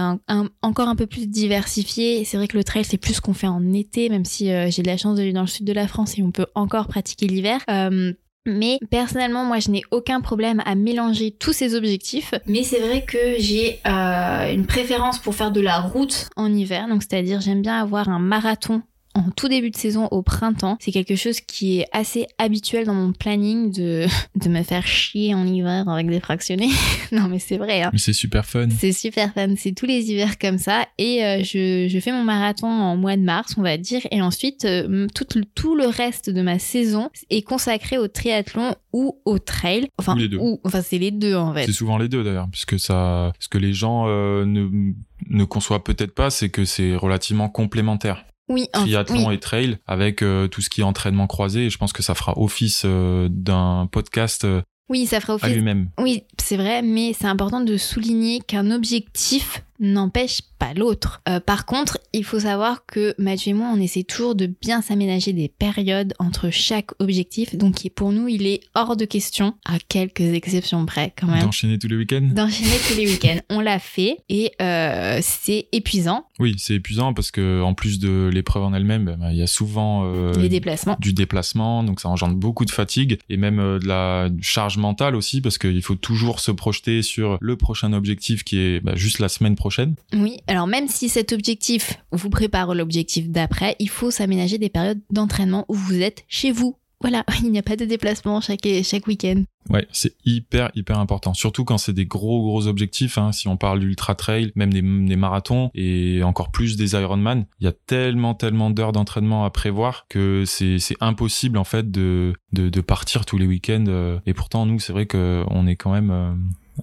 [0.63, 2.25] encore un peu plus diversifié.
[2.25, 4.71] C'est vrai que le trail, c'est plus ce qu'on fait en été, même si euh,
[4.71, 6.47] j'ai de la chance de vivre dans le sud de la France et on peut
[6.55, 7.61] encore pratiquer l'hiver.
[7.69, 8.13] Euh,
[8.47, 12.35] mais personnellement, moi, je n'ai aucun problème à mélanger tous ces objectifs.
[12.47, 16.89] Mais c'est vrai que j'ai euh, une préférence pour faire de la route en hiver.
[16.89, 18.83] Donc, c'est-à-dire, j'aime bien avoir un marathon
[19.17, 20.77] en tout début de saison au printemps.
[20.79, 25.35] C'est quelque chose qui est assez habituel dans mon planning de, de me faire chier
[25.35, 26.69] en hiver avec des fractionnés.
[27.13, 27.83] non mais c'est vrai.
[27.83, 27.91] Hein.
[27.93, 28.69] Mais c'est super fun.
[28.79, 29.55] C'est super fun.
[29.57, 30.87] C'est tous les hivers comme ça.
[30.99, 34.03] Et euh, je, je, fais mon marathon en mois de mars, on va dire.
[34.11, 39.19] Et ensuite, euh, tout, tout le reste de ma saison est consacré au triathlon ou
[39.25, 39.89] au trail.
[39.99, 40.39] Enfin, ou les deux.
[40.63, 41.65] enfin c'est les deux en fait.
[41.65, 44.93] C'est souvent les deux d'ailleurs, puisque ça, ce que les gens euh, ne,
[45.31, 50.47] ne conçoivent peut-être pas, c'est que c'est relativement complémentaire oui, triathlon et trail avec euh,
[50.49, 51.67] tout ce qui est entraînement croisé.
[51.67, 55.51] Et je pense que ça fera office euh, d'un podcast euh, oui, ça fera office.
[55.51, 55.91] à lui-même.
[55.99, 61.23] Oui, c'est vrai, mais c'est important de souligner qu'un objectif n'empêche pas l'autre.
[61.29, 64.83] Euh, par contre, il faut savoir que Mathieu et moi, on essaie toujours de bien
[64.83, 67.57] s'aménager des périodes entre chaque objectif.
[67.57, 71.43] Donc pour nous, il est hors de question, à quelques exceptions près quand même.
[71.43, 72.29] D'enchaîner tous les week-ends?
[72.33, 73.39] D'enchaîner tous les week-ends.
[73.51, 76.27] On l'a fait et euh, c'est épuisant.
[76.39, 79.47] Oui, c'est épuisant parce que en plus de l'épreuve en elle-même, bah, il y a
[79.47, 80.97] souvent euh, déplacements.
[81.01, 85.41] du déplacement, donc ça engendre beaucoup de fatigue et même de la charge mentale aussi
[85.41, 89.29] parce qu'il faut toujours se projeter sur le prochain objectif qui est bah, juste la
[89.29, 94.59] semaine prochaine oui, alors même si cet objectif vous prépare l'objectif d'après, il faut s'aménager
[94.59, 96.77] des périodes d'entraînement où vous êtes chez vous.
[97.01, 98.65] Voilà, il n'y a pas de déplacement chaque,
[99.07, 99.43] week-end.
[99.69, 101.35] Ouais, c'est hyper, hyper important.
[101.35, 103.19] Surtout quand c'est des gros, gros objectifs.
[103.19, 103.33] Hein.
[103.33, 107.69] Si on parle d'ultra trail, même des, marathons et encore plus des Ironman, il y
[107.69, 112.81] a tellement, tellement d'heures d'entraînement à prévoir que c'est impossible en fait de, de, de,
[112.81, 113.85] partir tous les week-ends.
[113.89, 114.19] Euh.
[114.25, 116.33] Et pourtant, nous, c'est vrai qu'on est quand même euh,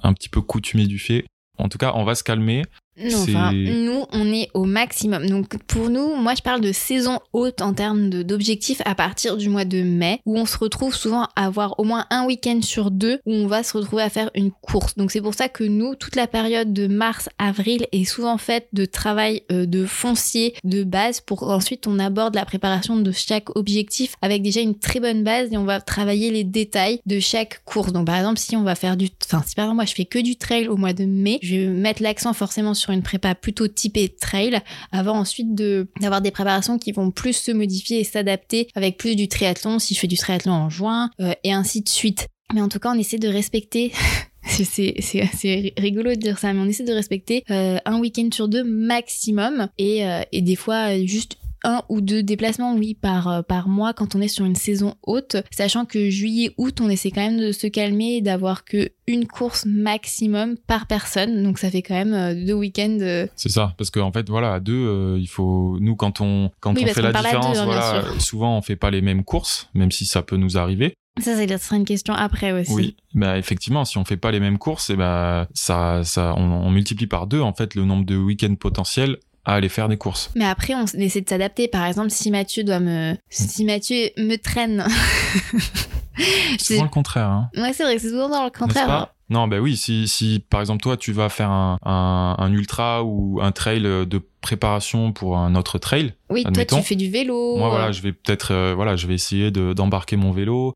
[0.03, 1.25] un petit peu coutumier du fait.
[1.57, 2.63] En tout cas, on va se calmer.
[2.97, 5.27] Non, enfin, nous, on est au maximum.
[5.27, 9.49] Donc, pour nous, moi, je parle de saison haute en termes d'objectifs à partir du
[9.49, 12.91] mois de mai, où on se retrouve souvent à avoir au moins un week-end sur
[12.91, 14.95] deux où on va se retrouver à faire une course.
[14.95, 18.85] Donc, c'est pour ça que nous, toute la période de mars-avril est souvent faite de
[18.85, 24.15] travail euh, de foncier de base pour ensuite on aborde la préparation de chaque objectif
[24.21, 27.91] avec déjà une très bonne base et on va travailler les détails de chaque course.
[27.91, 30.05] Donc, par exemple, si on va faire du, enfin, si par exemple, moi, je fais
[30.05, 33.01] que du trail au mois de mai, je vais mettre l'accent forcément sur sur une
[33.01, 34.59] prépa plutôt typée trail,
[34.91, 39.15] avant ensuite de d'avoir des préparations qui vont plus se modifier et s'adapter avec plus
[39.15, 42.27] du triathlon si je fais du triathlon en juin euh, et ainsi de suite.
[42.53, 43.93] Mais en tout cas, on essaie de respecter
[44.45, 48.49] c'est assez rigolo de dire ça, mais on essaie de respecter euh, un week-end sur
[48.49, 53.41] deux maximum et, euh, et des fois juste un ou deux déplacements, oui, par, euh,
[53.41, 57.21] par mois quand on est sur une saison haute, sachant que juillet-août, on essaie quand
[57.21, 61.43] même de se calmer et d'avoir que une course maximum par personne.
[61.43, 62.97] Donc ça fait quand même euh, deux week-ends.
[63.01, 65.77] euh, C'est ça, parce qu'en fait, voilà, à deux, euh, il faut.
[65.79, 68.75] Nous, quand on, quand Oui, on fait la deux, différence, hein, voilà, souvent on fait
[68.75, 70.93] pas les mêmes courses, même si ça peut nous arriver.
[71.21, 72.73] Ça, ça sera une question après aussi.
[72.73, 76.41] Oui, bah effectivement, si on fait pas les mêmes courses, et ben ça, ça, on,
[76.51, 79.97] on multiplie par deux en fait le nombre de week-ends potentiels à aller faire des
[79.97, 80.31] courses.
[80.35, 81.67] Mais après, on essaie de s'adapter.
[81.67, 84.85] Par exemple, si Mathieu doit me, si Mathieu me traîne,
[86.59, 87.49] C'est souvent le contraire, hein.
[87.57, 89.13] ouais, c'est vrai, que c'est souvent dans le contraire.
[89.33, 93.03] Non, bah oui, si, si par exemple toi tu vas faire un, un, un ultra
[93.03, 97.57] ou un trail de préparation pour un autre trail, Oui, toi, tu fais du vélo.
[97.57, 100.73] moi euh, voilà, je vais peut-être euh, voilà, je vais essayer de- d'embarquer mon vélo.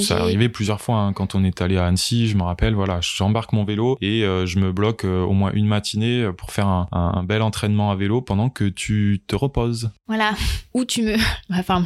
[0.00, 3.00] ça arrivé plusieurs fois hein, quand on est allé à Annecy, je me rappelle, voilà,
[3.02, 6.66] j'embarque mon vélo et euh, je me bloque euh, au moins une matinée pour faire
[6.66, 9.90] un, un- un bel entraînement à vélo pendant que tu te reposes.
[10.08, 10.32] Voilà.
[10.74, 11.14] Ou tu me.
[11.54, 11.84] Enfin,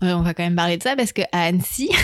[0.00, 1.90] on va quand même parler de ça parce que à Annecy.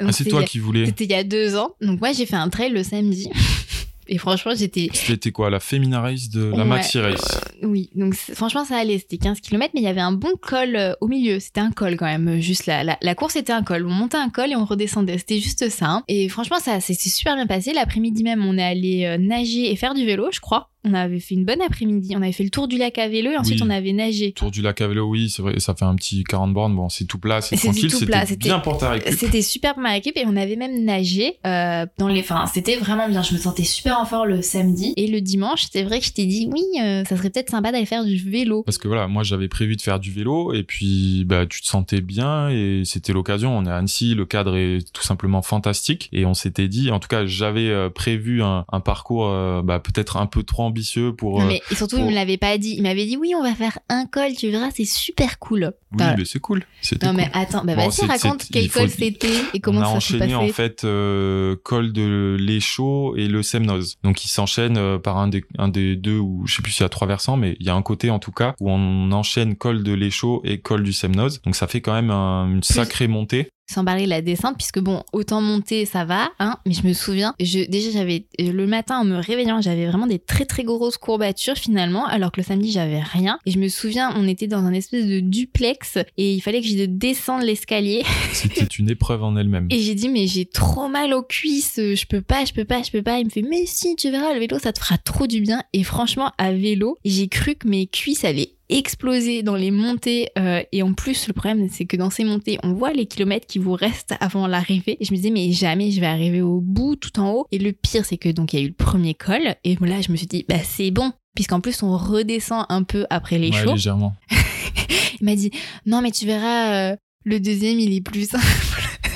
[0.00, 0.86] Ah, c'est toi qui voulais.
[0.86, 1.70] C'était il y a deux ans.
[1.80, 3.28] Donc moi, j'ai fait un trail le samedi.
[4.06, 4.88] Et franchement, j'étais.
[4.92, 6.64] C'était quoi, la Femina Race de la Ouais.
[6.64, 7.40] Maxi Race?
[7.62, 8.98] Oui, donc franchement, ça allait.
[8.98, 11.38] C'était 15 km, mais il y avait un bon col euh, au milieu.
[11.40, 12.28] C'était un col quand même.
[12.28, 13.86] euh, Juste la, la, la course était un col.
[13.86, 15.18] On montait un col et on redescendait.
[15.18, 15.86] C'était juste ça.
[15.86, 16.02] hein.
[16.08, 17.72] Et franchement, ça s'est super bien passé.
[17.72, 20.70] L'après-midi même, on est allé euh, nager et faire du vélo, je crois.
[20.86, 22.12] On avait fait une bonne après-midi.
[22.14, 23.66] On avait fait le tour du lac à vélo et ensuite Oui.
[23.66, 24.32] on avait nagé.
[24.32, 26.76] Tour du lac à vélo, oui, c'est vrai, ça fait un petit 40 bornes.
[26.76, 29.14] Bon, c'est tout plat, c'est tranquille, c'était bien pour ta récup.
[29.18, 32.20] C'était super pour ma récup et on avait même nagé euh, dans les.
[32.20, 33.22] Enfin, c'était vraiment bien.
[33.22, 35.68] Je me sentais super en forme le samedi et le dimanche.
[35.72, 36.62] C'est vrai que je t'ai dit oui,
[37.08, 38.62] ça serait peut-être sympa d'aller faire du vélo.
[38.62, 41.66] Parce que voilà, moi j'avais prévu de faire du vélo et puis bah tu te
[41.66, 43.56] sentais bien et c'était l'occasion.
[43.56, 46.98] On est à Annecy, le cadre est tout simplement fantastique et on s'était dit, en
[47.00, 51.14] tout cas j'avais euh, prévu un, un parcours euh, bah, peut-être un peu trop ambitieux
[51.14, 51.38] pour.
[51.40, 52.74] Non, euh, mais et surtout, pour- il me l'avait pas dit.
[52.76, 55.72] Il m'avait dit oui, on va faire un col, tu verras, c'est super cool.
[55.96, 56.64] Oui, mais c'est cool.
[57.02, 57.16] Non cool.
[57.16, 59.90] mais attends, bah Bon, vas-y raconte quel faut col c'était et on comment a ça
[59.90, 60.34] s'est enchaîné passé.
[60.34, 63.96] en fait euh, col de l'Échaud et le Semnoz.
[64.02, 66.86] Donc ils s'enchaînent par un des, un des deux ou je sais plus s'il y
[66.86, 69.56] a trois versants, mais il y a un côté en tout cas où on enchaîne
[69.56, 71.40] col de l'Échaud et col du Semnoz.
[71.42, 73.50] Donc ça fait quand même un- une sacrée montée.
[73.76, 76.58] De la descente, puisque bon, autant monter, ça va, hein.
[76.64, 80.20] Mais je me souviens, je, déjà j'avais le matin en me réveillant, j'avais vraiment des
[80.20, 83.38] très très grosses courbatures finalement, alors que le samedi j'avais rien.
[83.46, 86.68] Et je me souviens, on était dans un espèce de duplex et il fallait que
[86.68, 88.04] je descende l'escalier.
[88.32, 89.66] C'était une épreuve en elle-même.
[89.70, 92.64] Et j'ai dit mais j'ai trop mal aux cuisses, euh, je peux pas, je peux
[92.64, 93.18] pas, je peux pas.
[93.18, 95.62] Il me fait mais si tu verras le vélo ça te fera trop du bien.
[95.72, 100.62] Et franchement à vélo j'ai cru que mes cuisses allaient exploser dans les montées euh,
[100.72, 103.58] et en plus le problème c'est que dans ces montées on voit les kilomètres qui
[103.58, 104.96] vous restent avant l'arrivée.
[105.00, 107.46] Et je me disais mais jamais je vais arriver au bout tout en haut.
[107.52, 109.54] Et le pire c'est que donc il y a eu le premier col.
[109.64, 111.12] Et là je me suis dit bah c'est bon.
[111.34, 114.14] Puisqu'en plus on redescend un peu après les Ouais, chauds légèrement.
[115.20, 115.50] il m'a dit
[115.86, 118.44] non mais tu verras euh, le deuxième il est plus simple.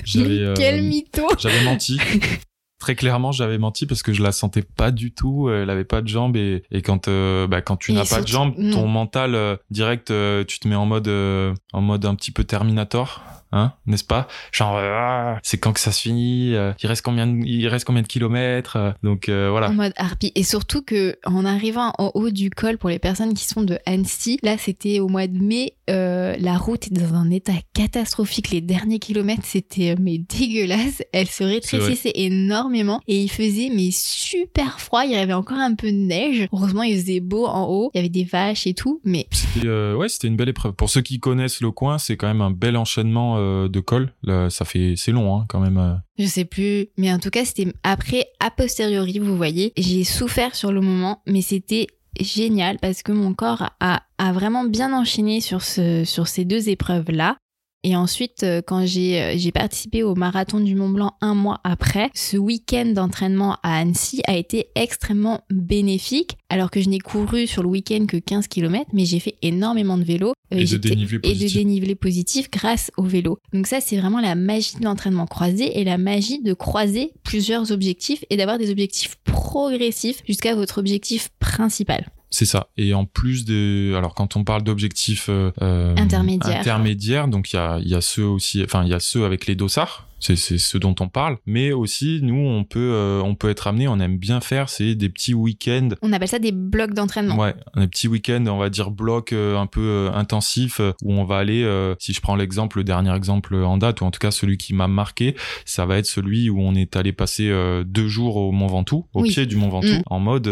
[0.04, 1.26] J'avais, Mais euh, quel mytho.
[1.38, 1.98] J'avais menti.
[2.78, 5.50] Très clairement, j'avais menti parce que je la sentais pas du tout.
[5.50, 8.28] Elle avait pas de jambes et, et quand euh, bah, quand tu n'as pas de
[8.28, 12.14] jambes, ton mental euh, direct, euh, tu te mets en mode euh, en mode un
[12.14, 13.20] petit peu Terminator,
[13.52, 14.28] hein, n'est-ce pas?
[14.52, 17.66] Genre, euh, ah, c'est quand que ça se finit euh, Il reste combien de, il
[17.68, 19.70] reste combien de kilomètres euh, Donc voilà.
[19.70, 20.32] En mode harpie.
[20.34, 23.78] Et surtout que en arrivant en haut du col pour les personnes qui sont de
[23.86, 28.50] Annecy, là c'était au mois de mai, la route est dans un état catastrophique.
[28.50, 31.02] Les derniers kilomètres c'était mais dégueulasse.
[31.12, 35.04] Elle se rétrécissait énormément et il faisait mais super froid.
[35.04, 36.48] Il y avait encore un peu de neige.
[36.52, 37.90] Heureusement il faisait beau en haut.
[37.94, 39.00] Il y avait des vaches et tout.
[39.04, 39.28] Mais
[39.64, 40.72] ouais, c'était une belle épreuve.
[40.72, 44.12] Pour ceux qui connaissent le coin, c'est quand même un bel enchaînement euh, de cols.
[44.22, 45.78] Là, ça fait, c'est long, hein, quand même.
[45.78, 45.94] euh.
[46.18, 49.72] Je sais plus, mais en tout cas, c'était après, a posteriori, vous voyez.
[49.76, 51.86] J'ai souffert sur le moment, mais c'était
[52.20, 57.36] génial parce que mon corps a, vraiment bien enchaîné sur ces deux épreuves-là.
[57.84, 61.60] Et ensuite, euh, quand j'ai euh, j'ai participé au marathon du Mont Blanc un mois
[61.62, 67.46] après, ce week-end d'entraînement à Annecy a été extrêmement bénéfique, alors que je n'ai couru
[67.46, 70.32] sur le week-end que 15 km, mais j'ai fait énormément de vélo.
[70.52, 73.38] Euh, Et de dénivelé et de dénivelé positif grâce au vélo.
[73.52, 77.70] Donc ça, c'est vraiment la magie de l'entraînement croisé et la magie de croiser plusieurs
[77.70, 82.10] objectifs et d'avoir des objectifs progressifs jusqu'à votre objectif principal.
[82.30, 82.68] C'est ça.
[82.76, 86.60] Et en plus de, alors quand on parle d'objectifs euh, euh, Intermédiaires.
[86.60, 89.24] intermédiaires, donc il y a, il y a ceux aussi, enfin il y a ceux
[89.24, 90.06] avec les dossards.
[90.20, 91.38] C'est ce dont on parle.
[91.46, 94.94] Mais aussi, nous, on peut, euh, on peut être amené, on aime bien faire, c'est
[94.94, 95.90] des petits week-ends.
[96.02, 97.36] On appelle ça des blocs d'entraînement.
[97.36, 101.24] Ouais, des petits week-ends, on va dire blocs euh, un peu euh, intensifs, où on
[101.24, 101.58] va aller,
[101.98, 104.74] si je prends l'exemple, le dernier exemple en date, ou en tout cas celui qui
[104.74, 107.52] m'a marqué, ça va être celui où on est allé passer
[107.86, 110.02] deux jours au Mont Ventoux, au pied du Mont Ventoux, mm.
[110.06, 110.48] en mode,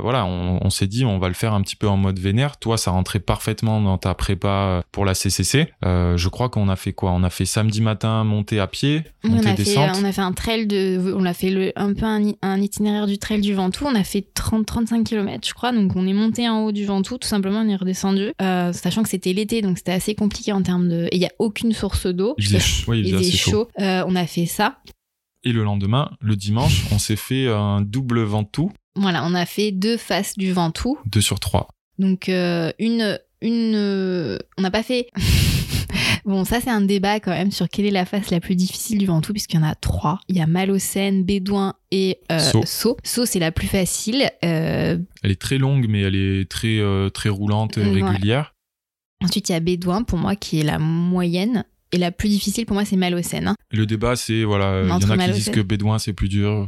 [0.00, 2.58] voilà, on, on s'est dit, on va le faire un petit peu en mode vénère.
[2.58, 5.68] Toi, ça rentrait parfaitement dans ta prépa pour la CCC.
[5.82, 7.12] je crois qu'on a fait quoi?
[7.12, 10.32] On a fait samedi matin monter à pied on a, fait, on a fait un
[10.32, 11.14] trail de.
[11.16, 13.86] On a fait le, un peu un, itinéraire du trail du Ventoux.
[13.86, 15.72] On a fait 30-35 km, je crois.
[15.72, 18.32] Donc on est monté en haut du Ventoux, tout simplement, on est redescendu.
[18.40, 21.08] Euh, sachant que c'était l'été, donc c'était assez compliqué en termes de.
[21.12, 22.34] Et il n'y a aucune source d'eau.
[22.38, 23.68] Il faisait, chaud.
[23.80, 24.78] Euh, on a fait ça.
[25.44, 28.72] Et le lendemain, le dimanche, on s'est fait un double Ventoux.
[28.96, 30.98] Voilà, on a fait deux faces du Ventoux.
[31.06, 31.68] Deux sur trois.
[31.98, 33.18] Donc euh, une.
[33.42, 35.08] Une on n'a pas fait.
[36.26, 38.98] Bon, ça c'est un débat quand même sur quelle est la face la plus difficile
[38.98, 40.18] du Ventoux, puisqu'il y en a trois.
[40.28, 42.96] Il y a Malocène, Bédouin et euh, Sceaux.
[43.04, 44.28] C'est la plus facile.
[44.44, 48.54] Euh, elle est très longue, mais elle est très, euh, très roulante, régulière.
[49.24, 51.64] Ensuite, il y a Bédouin, pour moi, qui est la moyenne.
[51.96, 53.48] Et la plus difficile pour moi, c'est Malocène.
[53.48, 53.54] Hein.
[53.70, 56.66] Le débat, c'est, voilà, il y en a qui disent que Bédouin, c'est plus dur,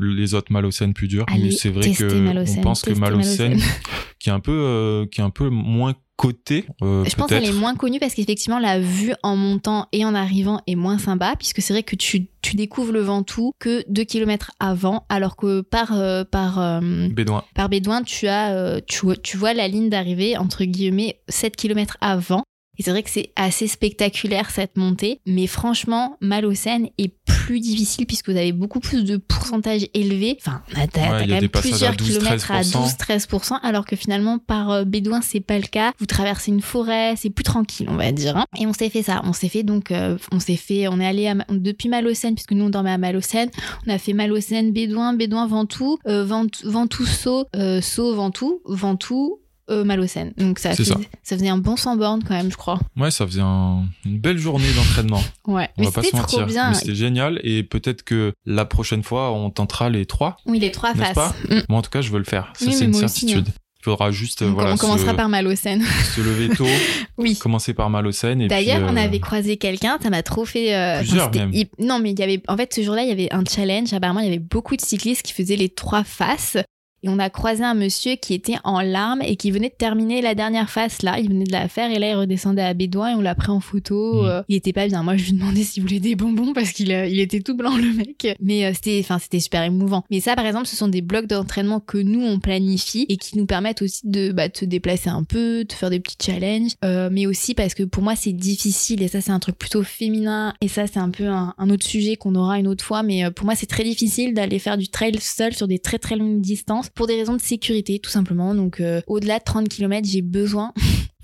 [0.00, 1.24] les autres Malocène plus dur.
[1.30, 3.60] mais c'est vrai que on pense que Malocène,
[4.18, 6.64] qui est un peu, qui est un peu moins côté.
[6.82, 10.14] Euh, je pense qu'elle est moins connue parce qu'effectivement la vue en montant et en
[10.14, 14.04] arrivant est moins sympa puisque c'est vrai que tu, tu découvres le Ventoux que 2
[14.04, 17.44] km avant alors que par euh, par euh, Bédouin.
[17.54, 22.44] par Bédouin tu as tu, tu vois la ligne d'arrivée entre guillemets 7 km avant
[22.78, 28.06] et c'est vrai que c'est assez spectaculaire cette montée, mais franchement, Malocène est plus difficile
[28.06, 30.36] puisque vous avez beaucoup plus de pourcentage élevé.
[30.40, 30.62] Enfin,
[30.92, 35.58] t'as quand même plusieurs kilomètres à 12-13%, alors que finalement, par euh, Bédouin, c'est pas
[35.58, 35.92] le cas.
[35.98, 38.36] Vous traversez une forêt, c'est plus tranquille, on va dire.
[38.36, 38.46] Hein.
[38.58, 39.22] Et on s'est fait ça.
[39.24, 42.64] On s'est fait donc, euh, on s'est fait, on est allé depuis Malocène, puisque nous
[42.64, 43.50] on dormait à Malocène.
[43.86, 49.84] On a fait Malocène, Bédouin, Bédouin, Ventoux, euh, Ventoux, Saut, euh, Saut, Ventoux, Ventoux, euh,
[49.84, 50.32] Malocène.
[50.36, 50.96] Donc ça, ça.
[51.24, 52.78] faisait un bon 100 bornes quand même, je crois.
[52.96, 55.22] Ouais, ça faisait une belle journée d'entraînement.
[55.46, 56.46] ouais, on mais va pas se mentir.
[56.46, 56.74] Bien.
[56.74, 60.36] C'était génial et peut-être que la prochaine fois, on tentera les trois.
[60.46, 61.34] Oui, les trois faces.
[61.48, 61.60] Mm.
[61.68, 62.52] Moi, en tout cas, je veux le faire.
[62.54, 63.48] Ça, c'est une certitude.
[63.48, 63.52] Hein.
[63.80, 65.80] Il faudra juste voilà, on commencera par Malocène
[66.16, 66.66] se lever tôt
[67.18, 70.98] oui commencer par Malocène d'ailleurs on euh, avait croisé quelqu'un ça m'a trop fait euh...
[70.98, 71.52] plusieurs même.
[71.78, 74.18] non mais il y avait en fait ce jour-là il y avait un challenge apparemment
[74.18, 76.56] il y avait beaucoup de cyclistes qui faisaient les trois faces
[77.06, 80.20] et on a croisé un monsieur qui était en larmes et qui venait de terminer
[80.22, 81.20] la dernière phase là.
[81.20, 83.50] Il venait de la faire et là il redescendait à Bédouin et on l'a pris
[83.50, 84.22] en photo.
[84.22, 84.26] Mm.
[84.26, 85.04] Euh, il était pas bien.
[85.04, 87.76] Moi je lui demandais s'il voulait des bonbons parce qu'il euh, il était tout blanc
[87.76, 88.36] le mec.
[88.40, 90.02] Mais euh, c'était, enfin c'était super émouvant.
[90.10, 93.38] Mais ça par exemple ce sont des blocs d'entraînement que nous on planifie et qui
[93.38, 96.72] nous permettent aussi de bah, te déplacer un peu, de faire des petits challenges.
[96.82, 100.54] mais aussi parce que pour moi c'est difficile et ça c'est un truc plutôt féminin
[100.60, 103.04] et ça c'est un peu un, un autre sujet qu'on aura une autre fois.
[103.04, 106.16] Mais pour moi c'est très difficile d'aller faire du trail seul sur des très très
[106.16, 108.54] longues distances pour des raisons de sécurité tout simplement.
[108.54, 110.72] Donc euh, au-delà de 30 km, j'ai besoin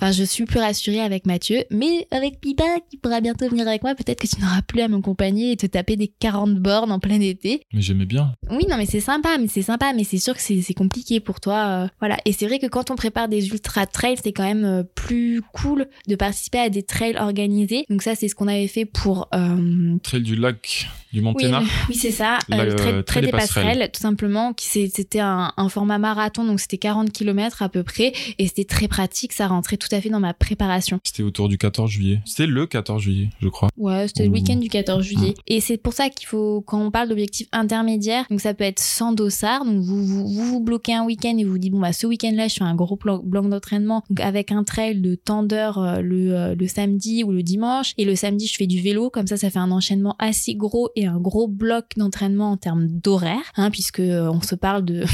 [0.02, 3.84] Enfin, je suis plus rassurée avec Mathieu, mais avec Pipa qui pourra bientôt venir avec
[3.84, 6.98] moi, peut-être que tu n'auras plus à m'accompagner et te taper des 40 bornes en
[6.98, 7.62] plein été.
[7.72, 8.34] Mais j'aimais bien.
[8.50, 11.38] Oui, non, mais c'est sympa, mais c'est sympa, mais c'est sûr que c'est compliqué pour
[11.38, 11.84] toi.
[11.84, 12.16] Euh, voilà.
[12.24, 15.40] Et c'est vrai que quand on prépare des ultra trails, c'est quand même euh, plus
[15.52, 17.84] cool de participer à des trails organisés.
[17.88, 19.98] Donc ça, c'est ce qu'on avait fait pour euh...
[20.02, 21.60] trail du lac du Montana.
[21.60, 22.38] Oui, oui c'est ça.
[22.48, 24.52] Le trail, trail, des passerelles, tout simplement.
[24.58, 28.88] C'était un, un format marathon, donc c'était 40 km à peu près, et c'était très
[28.88, 29.32] pratique.
[29.32, 31.00] Ça rentrait tout à fait dans ma préparation.
[31.04, 32.20] C'était autour du 14 juillet.
[32.24, 33.68] C'était le 14 juillet, je crois.
[33.76, 35.34] Ouais, c'était le week-end du 14 juillet.
[35.46, 38.80] Et c'est pour ça qu'il faut, quand on parle d'objectifs intermédiaires, donc ça peut être
[38.80, 41.92] sans dossard, donc vous vous, vous, bloquez un week-end et vous, vous dites, bon, bah,
[41.92, 45.78] ce week-end-là, je fais un gros bloc d'entraînement, donc avec un trail de tant d'heures
[45.78, 49.10] euh, le, euh, le samedi ou le dimanche, et le samedi, je fais du vélo,
[49.10, 52.86] comme ça, ça fait un enchaînement assez gros et un gros bloc d'entraînement en termes
[52.86, 55.04] d'horaire, hein, puisque euh, on se parle de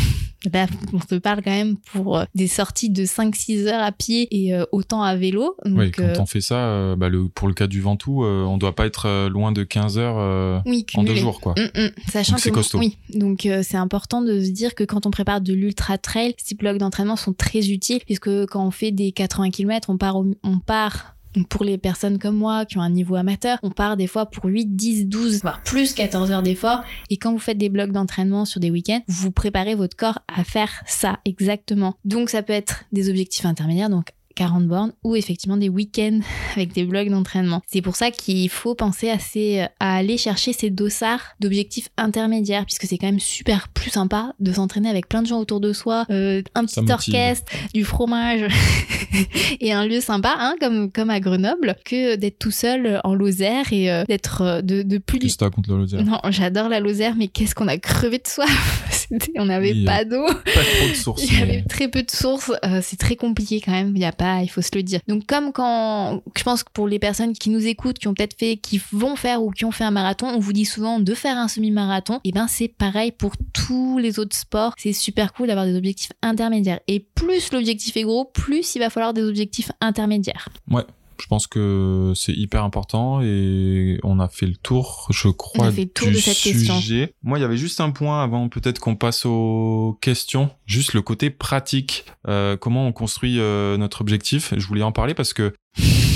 [0.53, 4.55] Bah, on se parle quand même pour des sorties de 5-6 heures à pied et
[4.73, 5.57] autant à vélo.
[5.65, 8.57] Donc, oui, quand euh, on fait ça, bah, le, pour le cas du Ventoux, on
[8.59, 10.63] doit pas être loin de 15 heures
[10.95, 11.41] en deux jours.
[11.41, 11.55] Quoi.
[11.57, 11.91] Mm, mm.
[12.11, 12.79] Sachant donc c'est costaud.
[12.79, 16.55] Oui, donc c'est important de se dire que quand on prépare de l'ultra trail, ces
[16.55, 20.59] blocs d'entraînement sont très utiles puisque quand on fait des 80 km, on part, on
[20.59, 24.27] part pour les personnes comme moi qui ont un niveau amateur, on part des fois
[24.27, 26.83] pour 8, 10, 12, voire plus 14 heures d'effort.
[27.11, 30.45] Et quand vous faites des blocs d'entraînement sur des week-ends, vous préparez votre corps à
[30.45, 31.95] faire ça exactement.
[32.05, 36.21] Donc ça peut être des objectifs intermédiaires, donc 40 bornes ou effectivement des week-ends
[36.55, 37.61] avec des blocs d'entraînement.
[37.67, 39.19] C'est pour ça qu'il faut penser à,
[39.81, 44.53] à aller chercher ces dossards d'objectifs intermédiaires puisque c'est quand même super plus sympa de
[44.53, 48.49] s'entraîner avec plein de gens autour de soi, euh, un petit orchestre, du fromage
[49.61, 53.73] et un lieu sympa hein, comme, comme à Grenoble que d'être tout seul en Lozère
[53.73, 55.19] et euh, d'être euh, de, de plus...
[55.19, 56.05] Qu'est-ce que contre la Lozère?
[56.05, 58.98] Non, j'adore la Lozère mais qu'est-ce qu'on a crevé de soif?
[59.37, 60.27] On n'avait pas d'eau.
[60.27, 61.25] Pas trop de sources.
[61.25, 62.53] Il y avait très peu de sources.
[62.83, 63.93] c'est très compliqué quand même.
[63.95, 65.01] Il y a pas, il faut se le dire.
[65.09, 68.37] Donc comme quand, je pense que pour les personnes qui nous écoutent, qui ont peut-être
[68.39, 71.15] fait, qui vont faire ou qui ont fait un marathon, on vous dit souvent de
[71.15, 72.17] faire un semi-marathon.
[72.25, 74.75] Et eh ben c'est pareil pour tous les autres sports.
[74.77, 76.81] C'est super cool d'avoir des objectifs intermédiaires.
[76.89, 80.49] Et plus l'objectif est gros, plus il va falloir des objectifs intermédiaires.
[80.71, 80.85] Ouais.
[81.21, 85.69] Je pense que c'est hyper important et on a fait le tour, je crois, on
[85.69, 86.57] a fait le tour du de cette sujet.
[86.57, 87.07] Question.
[87.23, 91.03] Moi, il y avait juste un point avant peut-être qu'on passe aux questions, juste le
[91.03, 94.55] côté pratique, euh, comment on construit euh, notre objectif?
[94.57, 95.53] Je voulais en parler parce que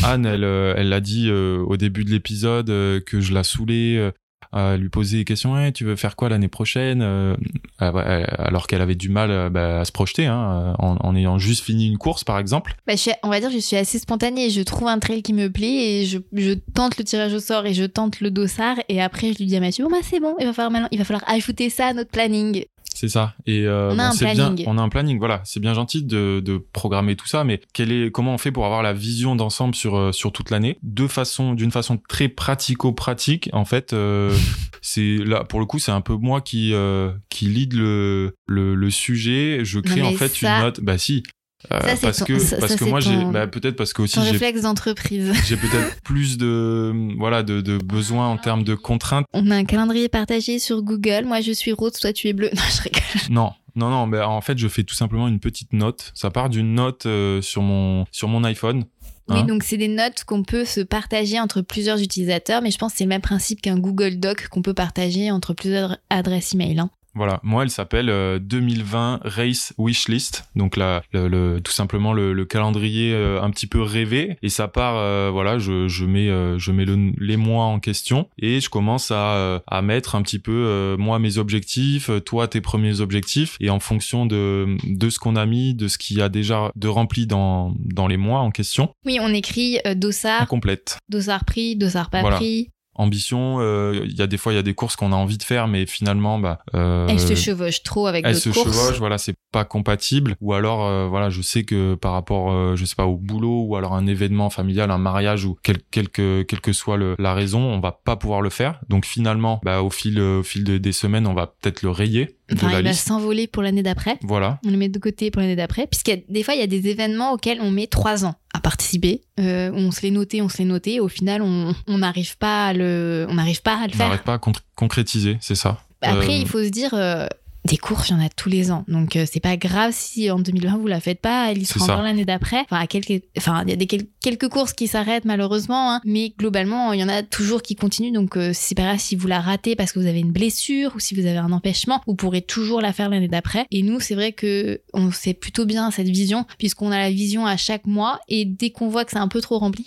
[0.02, 4.12] Anne, elle, euh, elle l'a dit au début de l'épisode que je la saoulais
[4.52, 7.36] à lui poser des questions hey, tu veux faire quoi l'année prochaine euh,
[7.80, 11.86] alors qu'elle avait du mal euh, bah, à se projeter hein, en, ayant juste fini
[11.86, 12.74] une course par exemple.
[12.86, 14.50] Bah, on va dire je suis assez spontanée.
[14.50, 17.66] Je trouve un trail qui me plaît et je, je, tente le tirage au sort
[17.66, 18.76] et je tente le dossard.
[18.88, 20.34] Et après je lui dis à Mathieu bah c'est bon.
[20.38, 22.64] Il va falloir il va falloir ajouter ça à notre planning
[22.94, 23.34] c'est ça.
[23.46, 24.54] Et euh, on a un planning.
[24.54, 25.18] Bien, on a un planning.
[25.18, 28.52] Voilà, c'est bien gentil de, de, programmer tout ça, mais quel est, comment on fait
[28.52, 32.28] pour avoir la vision d'ensemble sur euh, sur toute l'année, de façon, d'une façon très
[32.28, 33.50] pratico-pratique.
[33.52, 34.36] En fait, euh,
[34.82, 38.74] c'est là pour le coup, c'est un peu moi qui euh, qui lead le, le,
[38.74, 39.60] le sujet.
[39.64, 40.80] Je crée en fait une note.
[40.80, 41.22] Bah si,
[41.70, 45.32] euh, parce que parce que moi j'ai bah, peut-être parce que aussi j'ai réflexe d'entreprise.
[45.46, 49.26] J'ai peut-être plus de voilà de, de besoins en termes de contraintes.
[49.32, 51.24] On a un calendrier partagé sur Google.
[51.24, 52.50] Moi je suis rose, toi tu es bleu.
[52.56, 53.02] Non, je rigole.
[53.30, 53.52] Non.
[53.74, 56.12] Non, non, mais en fait, je fais tout simplement une petite note.
[56.14, 58.84] Ça part d'une note euh, sur mon sur mon iPhone.
[59.28, 59.44] oui, hein.
[59.44, 62.98] donc c'est des notes qu'on peut se partager entre plusieurs utilisateurs, mais je pense que
[62.98, 66.80] c'est le même principe qu'un Google Doc qu'on peut partager entre plusieurs adresses email.
[66.80, 66.90] Hein.
[67.14, 68.06] Voilà, moi elle s'appelle
[68.40, 73.82] 2020 euh, Race Wishlist, donc là le, tout simplement le, calendrier euh, un petit peu
[73.82, 74.38] rêvé.
[74.42, 76.86] Et ça part euh, voilà je, je mets je mets
[77.18, 78.28] les mois en question.
[78.38, 83.00] Et je commence à, à mettre un petit peu moi mes objectifs, toi tes premiers
[83.00, 83.56] objectifs.
[83.60, 86.70] Et en fonction de de ce qu'on a mis, de ce qu'il y a déjà
[86.76, 88.94] de rempli dans dans les mois en question.
[89.04, 90.48] Oui, on écrit dossard.
[90.48, 90.98] Complète.
[91.08, 93.58] Dossard pris, dossard pas pris ambition.
[93.60, 95.42] Euh, il y a des fois, il y a des courses qu'on a envie de
[95.42, 98.46] faire, mais finalement, bah, euh, elles se chevauchent trop avec courses.
[98.46, 100.36] Elles se chevauchent, voilà, c'est pas compatible.
[100.40, 103.64] Ou alors, euh, voilà, je sais que par rapport, euh, je sais pas, au boulot
[103.66, 107.34] ou alors un événement familial, un mariage ou quel, quelque, quelle que soit le, la
[107.34, 108.80] raison, on va pas pouvoir le faire.
[108.88, 112.36] Donc finalement, bah, au fil, au fil des semaines, on va peut-être le rayer.
[112.54, 114.18] Enfin, il va s'envoler pour l'année d'après.
[114.22, 114.58] Voilà.
[114.66, 116.88] On le met de côté pour l'année d'après, puisqu'il des fois, il y a des
[116.88, 119.22] événements auxquels on met trois ans à participer.
[119.40, 121.00] Euh, on se l'est noté, on se l'est noté.
[121.00, 124.06] Au final, on n'arrive pas à le, on n'arrive pas à le faire.
[124.06, 124.40] On n'arrive pas à
[124.74, 125.78] concrétiser, c'est ça?
[126.02, 127.26] Après, euh, il faut se dire, euh,
[127.64, 128.84] des courses, il y en a tous les ans.
[128.88, 131.84] Donc euh, c'est pas grave si en 2020 vous la faites pas, elle y sera
[131.84, 132.64] encore l'année d'après.
[132.70, 136.00] Enfin, quelques, enfin il y a des quelques courses qui s'arrêtent malheureusement, hein.
[136.04, 138.12] mais globalement il y en a toujours qui continuent.
[138.12, 140.92] Donc euh, c'est pas grave si vous la ratez parce que vous avez une blessure
[140.96, 143.66] ou si vous avez un empêchement, vous pourrez toujours la faire l'année d'après.
[143.70, 147.46] Et nous c'est vrai que on sait plutôt bien cette vision puisqu'on a la vision
[147.46, 149.86] à chaque mois et dès qu'on voit que c'est un peu trop rempli.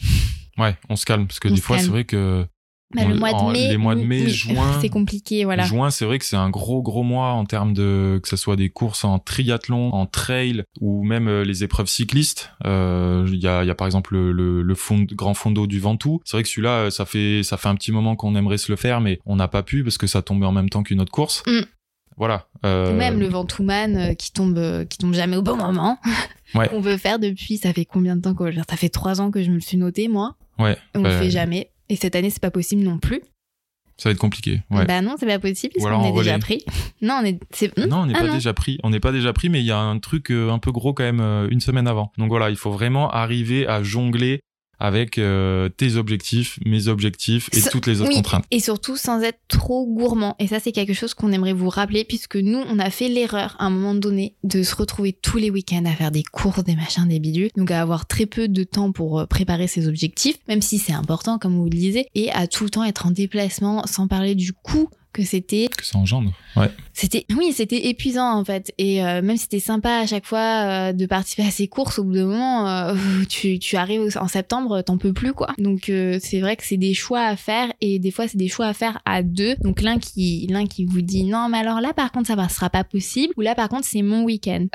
[0.57, 2.45] Ouais, on se calme parce que des fois c'est vrai que
[3.03, 5.63] bah, le mois de mai, les mois de mai, juin, c'est compliqué, voilà.
[5.63, 8.55] Juin, c'est vrai que c'est un gros gros mois en termes de que ce soit
[8.55, 12.51] des courses en triathlon, en trail ou même euh, les épreuves cyclistes.
[12.65, 14.31] Euh, il y a il y a par exemple le
[14.61, 16.21] le, fond, grand fondo du Ventoux.
[16.25, 18.71] C'est vrai que celui-là, euh, ça fait ça fait un petit moment qu'on aimerait se
[18.71, 21.01] le faire, mais on n'a pas pu parce que ça tombait en même temps qu'une
[21.01, 21.43] autre course.
[21.47, 21.61] Mm.
[22.17, 22.47] Voilà.
[22.65, 22.95] Euh...
[22.95, 25.99] Même le Ventouman qui tombe qui tombe jamais au bon moment.
[26.53, 26.69] Ouais.
[26.71, 29.43] on veut faire depuis ça fait combien de temps que ça fait trois ans que
[29.43, 30.35] je me le suis noté moi.
[30.57, 30.77] Ouais.
[30.93, 31.69] On le fait jamais.
[31.89, 33.21] Et cette année, c'est pas possible non plus.
[33.97, 34.61] Ça va être compliqué.
[34.71, 34.85] Ouais.
[34.85, 36.63] Bah non, c'est pas possible puisqu'on est déjà pris.
[37.01, 37.39] Non, on est.
[37.87, 38.77] Non, on n'est ah pas déjà pris.
[38.83, 40.93] On n'est pas déjà pris, mais il y a un truc euh, un peu gros
[40.93, 42.11] quand même euh, une semaine avant.
[42.17, 44.41] Donc voilà, il faut vraiment arriver à jongler
[44.79, 48.45] avec euh, tes objectifs, mes objectifs et toutes les autres contraintes.
[48.51, 50.35] Et surtout sans être trop gourmand.
[50.39, 53.55] Et ça, c'est quelque chose qu'on aimerait vous rappeler puisque nous, on a fait l'erreur
[53.59, 56.75] à un moment donné de se retrouver tous les week-ends à faire des courses, des
[56.75, 57.49] machins, des bidules.
[57.55, 60.93] Donc à avoir très peu de temps pour euh, préparer ses objectifs, même si c'est
[60.93, 64.35] important, comme vous le disiez, et à tout le temps être en déplacement, sans parler
[64.35, 65.67] du coût que c'était.
[65.75, 66.33] Que ça engendre.
[66.57, 66.69] Ouais.
[66.93, 68.73] C'était, oui, c'était épuisant en fait.
[68.77, 71.99] Et euh, même si c'était sympa à chaque fois euh, de participer à ces courses,
[71.99, 72.95] au bout d'un moment, euh,
[73.29, 75.53] tu, tu arrives en septembre, t'en peux plus quoi.
[75.57, 78.67] Donc c'est vrai que c'est des choix à faire et des fois c'est des choix
[78.67, 79.55] à faire à deux.
[79.61, 82.47] Donc l'un qui, l'un qui vous dit non, mais alors là par contre ça ne
[82.49, 83.33] sera pas possible.
[83.37, 84.67] Ou là par contre c'est mon week-end.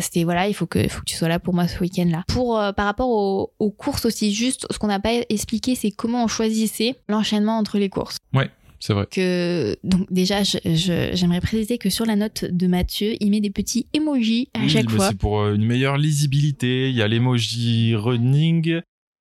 [0.00, 2.22] c'était voilà, il faut que, faut que tu sois là pour moi ce week-end là.
[2.28, 6.24] Pour par rapport aux, aux courses aussi, juste ce qu'on n'a pas expliqué, c'est comment
[6.24, 8.16] on choisissait l'enchaînement entre les courses.
[8.32, 8.50] Ouais.
[8.80, 9.06] C'est vrai.
[9.10, 13.86] Que, donc, déjà, j'aimerais préciser que sur la note de Mathieu, il met des petits
[13.92, 15.08] emojis à chaque fois.
[15.10, 16.88] C'est pour euh, une meilleure lisibilité.
[16.88, 18.80] Il y a l'emoji running,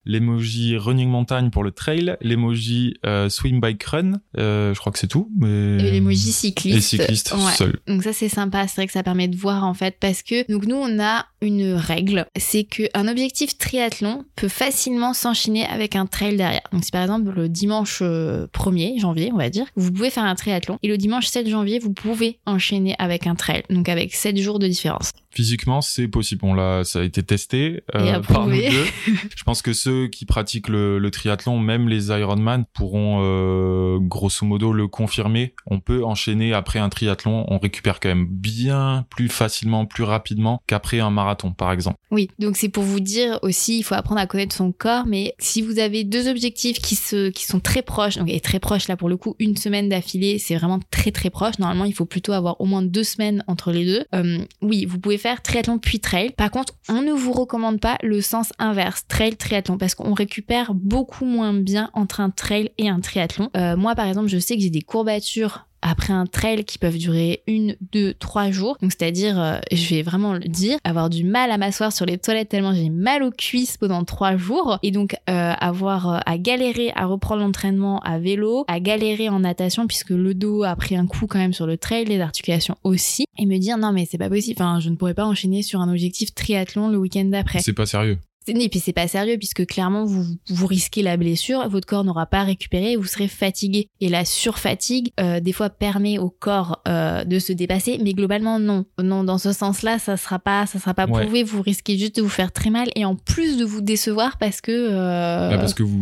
[0.10, 4.98] l'emoji running montagne pour le trail, l'emoji euh, swim bike run, euh, je crois que
[4.98, 5.30] c'est tout.
[5.38, 5.76] Mais...
[5.76, 6.78] Et l'emoji cycliste.
[6.78, 7.80] Et cycliste seul.
[7.88, 10.52] Donc ça c'est sympa, c'est vrai que ça permet de voir en fait parce que
[10.52, 16.08] donc nous on a une règle, c'est qu'un objectif triathlon peut facilement s'enchaîner avec un
[16.08, 16.64] trail derrière.
[16.74, 20.24] Donc si par exemple le dimanche 1er euh, janvier on va dire, vous pouvez faire
[20.24, 24.16] un triathlon et le dimanche 7 janvier vous pouvez enchaîner avec un trail, donc avec
[24.16, 25.12] 7 jours de différence.
[25.32, 27.84] Physiquement c'est possible, on l'a, ça a été testé
[28.28, 28.86] par nous deux.
[29.36, 34.74] je pense que ceux qui pratiquent le, triathlon, même les Ironman, pourront euh, grosso modo
[34.74, 35.54] le confirmer.
[35.66, 40.62] On peut enchaîner après un triathlon, on récupère quand même bien plus facilement, plus rapidement
[40.68, 41.98] qu'après un marathon, par exemple.
[42.12, 45.36] Oui, donc c'est pour vous dire aussi, il faut apprendre à connaître son corps, mais
[45.40, 48.88] si vous avez deux objectifs qui, se, qui sont très proches, donc et très proches
[48.88, 51.60] là pour le coup, une semaine d'affilée, c'est vraiment très très proche.
[51.60, 54.06] Normalement, il faut plutôt avoir au moins deux semaines entre les deux.
[54.16, 56.32] Euh, oui, vous pouvez faire triathlon puis trail.
[56.32, 60.74] Par contre, on ne vous recommande pas le sens inverse, trail triathlon, parce qu'on récupère
[60.74, 63.52] beaucoup moins bien entre un trail et un triathlon.
[63.56, 66.98] Euh, moi, par exemple, je sais que j'ai des courbatures après un trail qui peuvent
[66.98, 68.78] durer une, deux, trois jours.
[68.82, 72.18] Donc c'est-à-dire, euh, je vais vraiment le dire, avoir du mal à m'asseoir sur les
[72.18, 74.80] toilettes tellement j'ai mal aux cuisses pendant trois jours.
[74.84, 79.88] Et donc euh, avoir à galérer à reprendre l'entraînement à vélo, à galérer en natation
[79.88, 83.26] puisque le dos a pris un coup quand même sur le trail, les articulations aussi.
[83.38, 85.82] Et me dire non mais c'est pas possible, enfin je ne pourrais pas enchaîner sur
[85.82, 87.60] un objectif triathlon le week-end d'après.
[87.60, 88.18] C'est pas sérieux.
[88.48, 92.26] Et puis c'est pas sérieux puisque clairement vous, vous risquez la blessure, votre corps n'aura
[92.26, 93.90] pas récupéré vous serez fatigué.
[94.02, 98.60] Et la surfatigue euh, des fois permet au corps euh, de se dépasser, mais globalement
[98.60, 98.86] non.
[99.02, 101.44] Non, dans ce sens-là, ça sera pas, ça sera pas prouvé.
[101.44, 104.62] Vous risquez juste de vous faire très mal et en plus de vous décevoir parce
[104.62, 105.50] que euh...
[105.50, 106.00] bah parce que vous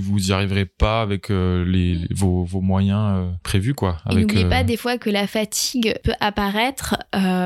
[0.00, 3.98] vous y arriverez pas avec les, vos, vos moyens prévus quoi.
[4.10, 6.96] N'oubliez pas des fois que la fatigue peut apparaître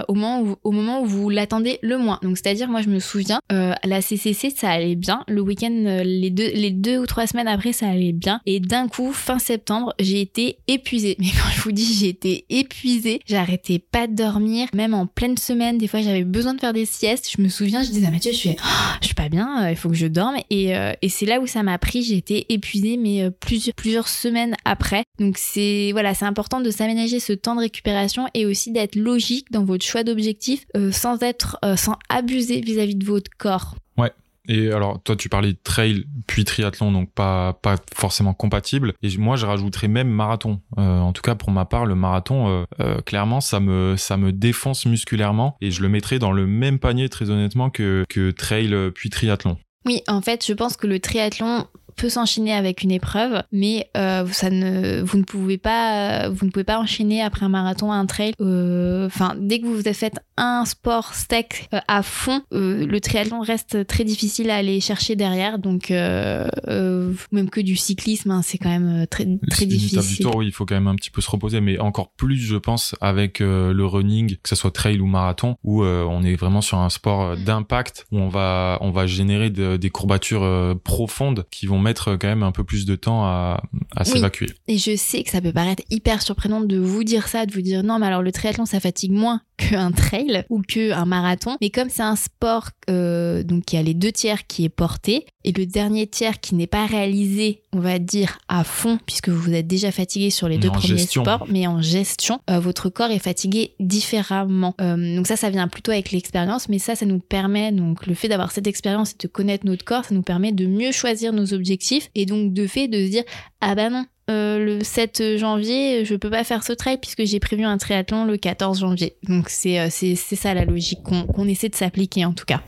[0.08, 2.18] au moment où, au moment où vous l'attendez le moins.
[2.22, 5.24] Donc c'est-à-dire moi je me souviens la CCC ça allait bien.
[5.28, 8.40] Le week-end, euh, les deux, les deux ou trois semaines après, ça allait bien.
[8.46, 11.16] Et d'un coup, fin septembre, j'ai été épuisée.
[11.20, 14.68] Mais quand je vous dis j'ai été épuisée, j'arrêtais pas de dormir.
[14.74, 17.30] Même en pleine semaine, des fois, j'avais besoin de faire des siestes.
[17.36, 19.70] Je me souviens, je disais à Mathieu, je suis, oh, je suis pas bien, euh,
[19.70, 20.36] il faut que je dorme.
[20.50, 22.02] Et, euh, et c'est là où ça m'a pris.
[22.02, 25.02] J'ai été épuisée, mais plusieurs, plusieurs semaines après.
[25.18, 29.50] Donc c'est, voilà, c'est important de s'aménager ce temps de récupération et aussi d'être logique
[29.50, 33.74] dans votre choix d'objectif sans être, sans abuser vis à -vis de votre corps.
[33.96, 34.12] Ouais,
[34.48, 37.54] et alors, toi, tu parlais de trail puis triathlon, donc pas,
[37.94, 38.94] forcément compatible.
[39.02, 40.60] Et moi, je rajouterais même marathon.
[40.78, 43.96] Euh, en tout cas, pour ma part, le marathon, euh, euh, clairement, ça me,
[44.32, 45.56] défonce musculairement.
[45.60, 48.04] Et je le mettrais dans le même panier, très honnêtement, que
[48.36, 49.58] trail puis triathlon.
[49.84, 51.66] Oui, en fait, je pense que le triathlon,
[51.98, 56.50] peut s'enchaîner avec une épreuve, mais euh, ça ne, vous ne pouvez pas, vous ne
[56.50, 58.32] pouvez pas enchaîner après un marathon, un trail.
[58.40, 63.40] Euh, enfin, dès que vous avez fait un sport steak euh, à fond, le triathlon
[63.40, 65.58] reste très difficile à aller chercher derrière.
[65.58, 70.16] Donc, même que du cyclisme, hein, c'est quand même très, très difficile.
[70.16, 72.38] Du tour, oui, il faut quand même un petit peu se reposer, mais encore plus,
[72.38, 76.60] je pense, avec le running, que ce soit trail ou marathon, où on est vraiment
[76.60, 81.80] sur un sport d'impact, où on va, on va générer des courbatures profondes qui vont
[81.88, 83.60] mettre quand même un peu plus de temps à,
[84.02, 84.48] s'évacuer.
[84.68, 87.62] Et je sais que ça peut paraître hyper surprenant de vous dire ça, de vous
[87.62, 91.56] dire non, mais alors le triathlon ça fatigue moins qu'un trail ou qu'un marathon.
[91.60, 95.26] Mais comme c'est un sport euh, donc qui a les deux tiers qui est porté
[95.44, 99.52] et le dernier tiers qui n'est pas réalisé, on va dire à fond puisque vous
[99.52, 103.18] êtes déjà fatigué sur les deux premiers sports, mais en gestion, euh, votre corps est
[103.18, 104.74] fatigué différemment.
[104.80, 108.14] Euh, donc ça, ça vient plutôt avec l'expérience, mais ça, ça nous permet donc le
[108.14, 111.32] fait d'avoir cette expérience et de connaître notre corps, ça nous permet de mieux choisir
[111.32, 111.77] nos objectifs
[112.14, 113.24] et donc de fait de se dire
[113.60, 117.40] ah bah non euh, le 7 janvier, je peux pas faire ce trail puisque j'ai
[117.40, 119.16] prévu un triathlon le 14 janvier.
[119.26, 122.60] Donc c'est euh, c'est ça la logique qu'on essaie de s'appliquer en tout cas.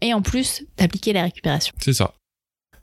[0.00, 1.74] Et en plus d'appliquer la récupération.
[1.80, 2.14] C'est ça.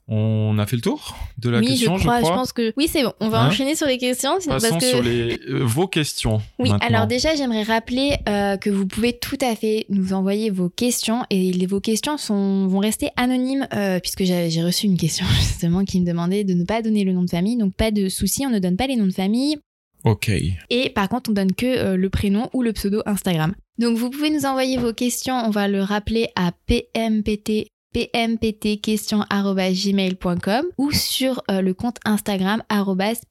[0.09, 2.19] On a fait le tour de la question, je crois.
[2.19, 3.13] Je, pense que oui, c'est bon.
[3.21, 4.35] On va hein enchaîner sur les questions.
[4.35, 4.89] Passons parce que...
[4.89, 6.41] sur les, euh, vos questions.
[6.59, 10.67] Oui, alors déjà, j'aimerais rappeler euh, que vous pouvez tout à fait nous envoyer vos
[10.67, 15.25] questions et les, vos questions sont, vont rester anonymes euh, puisque j'ai reçu une question
[15.39, 17.55] justement qui me demandait de ne pas donner le nom de famille.
[17.55, 19.57] Donc pas de souci, on ne donne pas les noms de famille.
[20.03, 20.29] Ok.
[20.69, 23.53] Et par contre, on donne que euh, le prénom ou le pseudo Instagram.
[23.79, 30.91] Donc vous pouvez nous envoyer vos questions, on va le rappeler à pmpt pmptquestions.gmail.com ou
[30.91, 32.61] sur euh, le compte Instagram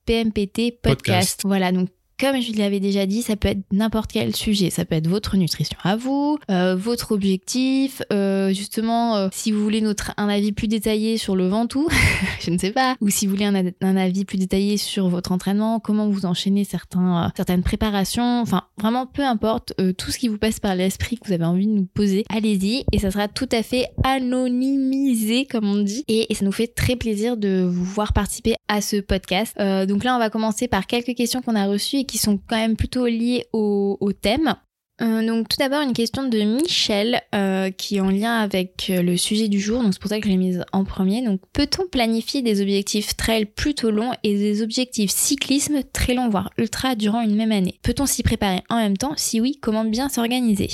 [0.06, 0.80] pmptpodcast.
[0.82, 1.42] Podcast.
[1.44, 4.70] Voilà, donc comme je l'avais déjà dit, ça peut être n'importe quel sujet.
[4.70, 9.62] Ça peut être votre nutrition à vous, euh, votre objectif, euh, justement, euh, si vous
[9.62, 11.88] voulez notre, un avis plus détaillé sur le ventoux,
[12.40, 15.80] je ne sais pas, ou si vous voulez un, avis plus détaillé sur votre entraînement,
[15.80, 20.28] comment vous enchaînez certains, euh, certaines préparations, enfin vraiment peu importe, euh, tout ce qui
[20.28, 23.28] vous passe par l'esprit que vous avez envie de nous poser, allez-y et ça sera
[23.28, 27.62] tout à fait anonymisé comme on dit et, et ça nous fait très plaisir de
[27.62, 29.54] vous voir participer à ce podcast.
[29.60, 32.36] Euh, donc là, on va commencer par quelques questions qu'on a reçues et qui sont
[32.36, 34.54] quand même plutôt liées au, au thème.
[35.00, 39.02] Euh, donc tout d'abord une question de Michel euh, qui est en lien avec euh,
[39.02, 41.22] le sujet du jour, donc c'est pour ça que je l'ai mise en premier.
[41.22, 46.50] Donc peut-on planifier des objectifs trail plutôt longs et des objectifs cyclisme très longs, voire
[46.58, 47.78] ultra durant une même année?
[47.82, 49.14] Peut-on s'y préparer en même temps?
[49.16, 50.68] Si oui, comment bien s'organiser?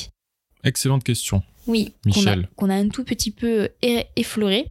[0.64, 1.42] Excellente question.
[1.66, 2.48] Oui, Michel.
[2.56, 3.68] qu'on a, qu a, un tout petit peu
[4.16, 4.66] effleuré.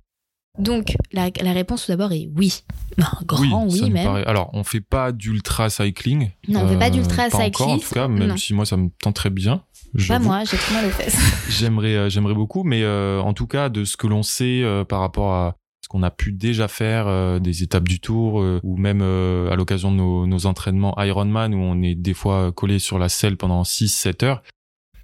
[0.58, 2.64] Donc la, la, réponse tout d'abord est oui.
[2.98, 4.06] Un grand oui, oui même.
[4.06, 4.26] Paraît...
[4.26, 6.32] Alors on fait pas d'ultra cycling.
[6.48, 7.48] Non, on fait pas d'ultra cycling.
[7.48, 8.38] Encore en tout cas, même non.
[8.38, 9.64] si moi ça me tenterait bien.
[10.08, 11.18] Pas moi, j'ai trop mal aux fesses.
[11.50, 14.84] j'aimerais, euh, j'aimerais beaucoup, mais euh, en tout cas de ce que l'on sait euh,
[14.84, 18.78] par rapport à ce qu'on a pu déjà faire, euh, des étapes du tour, ou
[18.78, 23.00] même à l'occasion de nos, nos, entraînements Ironman où on est des fois collé sur
[23.00, 24.44] la selle pendant 6-7 heures.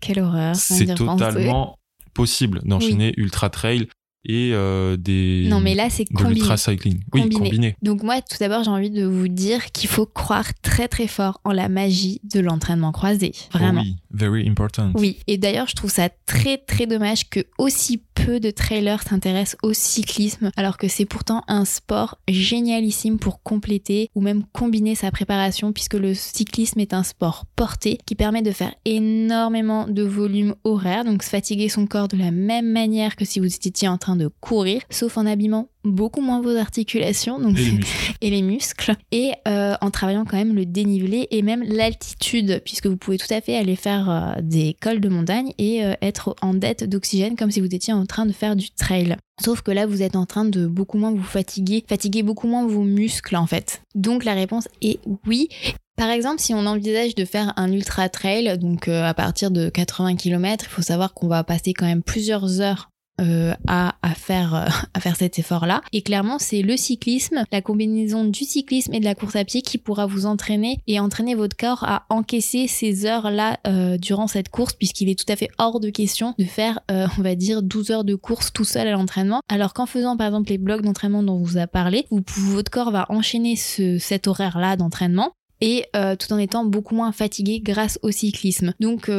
[0.02, 0.56] Quelle horreur.
[0.56, 1.80] C'est totalement
[2.14, 3.24] possible d'enchaîner oui.
[3.24, 3.88] ultra trail
[4.26, 7.50] et euh, des non mais là c'est combiné cycling oui combiné.
[7.50, 7.76] combiné.
[7.82, 11.42] Donc moi tout d'abord j'ai envie de vous dire qu'il faut croire très très fort
[11.44, 13.34] en la magie de l'entraînement croisé.
[13.52, 13.82] Vraiment.
[13.82, 14.92] Oui very important.
[14.96, 15.18] Oui.
[15.28, 19.74] Et d'ailleurs je trouve ça très très dommage que aussi peu de trailers s'intéressent au
[19.74, 25.74] cyclisme alors que c'est pourtant un sport génialissime pour compléter ou même combiner sa préparation
[25.74, 31.04] puisque le cyclisme est un sport porté qui permet de faire énormément de volume horaire
[31.04, 34.13] donc se fatiguer son corps de la même manière que si vous étiez en train
[34.16, 37.80] de courir, sauf en abîmant beaucoup moins vos articulations donc et, les
[38.22, 42.88] et, les muscles, et euh, en travaillant quand même le dénivelé et même l'altitude, puisque
[42.88, 46.36] vous pouvez tout à fait aller faire euh, des cols de montagne et euh, être
[46.42, 49.18] en dette d'oxygène comme si vous étiez en train de faire du trail.
[49.44, 52.66] Sauf que là, vous êtes en train de beaucoup moins vous fatiguer, fatiguer beaucoup moins
[52.66, 53.82] vos muscles en fait.
[53.96, 55.50] Donc la réponse est oui.
[55.96, 60.16] Par exemple, si on envisage de faire un ultra trail, donc à partir de 80
[60.16, 62.90] km, il faut savoir qu'on va passer quand même plusieurs heures
[63.24, 65.82] euh, à, à, faire, euh, à faire cet effort-là.
[65.94, 69.62] Et clairement, c'est le cyclisme, la combinaison du cyclisme et de la course à pied
[69.62, 74.50] qui pourra vous entraîner et entraîner votre corps à encaisser ces heures-là euh, durant cette
[74.50, 77.92] course, puisqu'il est tout à fait hors de question de faire, on va dire, 12
[77.92, 79.42] heures de course tout seul à l'entraînement.
[79.48, 82.72] Alors qu'en faisant par exemple les blocs d'entraînement dont on vous a parlé, vous, votre
[82.72, 87.98] corps va enchaîner ce, cet horaire-là d'entraînement et tout en étant beaucoup moins fatigué grâce
[88.02, 88.74] au cyclisme.
[88.80, 89.10] Donc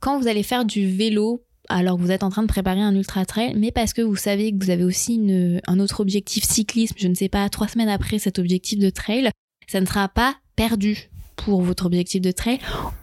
[0.00, 2.94] quand vous allez faire du vélo alors que vous êtes en train de préparer un
[2.94, 6.44] ultra trail, mais parce que vous savez que vous avez aussi une, un autre objectif
[6.44, 9.30] cyclisme, je ne sais pas, trois semaines après cet objectif de trail,
[9.68, 12.58] ça ne sera pas perdu pour votre objectif de trail.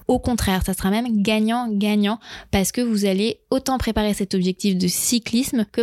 [0.07, 2.20] Au contraire, ça sera même gagnant-gagnant
[2.51, 5.82] parce que vous allez autant préparer cet objectif de cyclisme que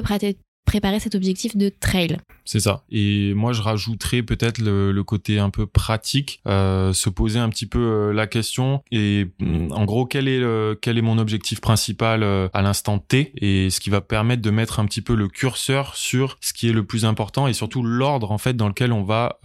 [0.66, 2.18] préparer cet objectif de trail.
[2.44, 2.84] C'est ça.
[2.90, 7.66] Et moi, je rajouterais peut-être le, côté un peu pratique, euh, se poser un petit
[7.66, 9.28] peu euh, la question et
[9.70, 10.42] en gros, quel est
[10.80, 14.50] quel est mon objectif principal euh, à l'instant T et ce qui va permettre de
[14.50, 17.82] mettre un petit peu le curseur sur ce qui est le plus important et surtout
[17.84, 19.38] l'ordre en fait dans lequel on va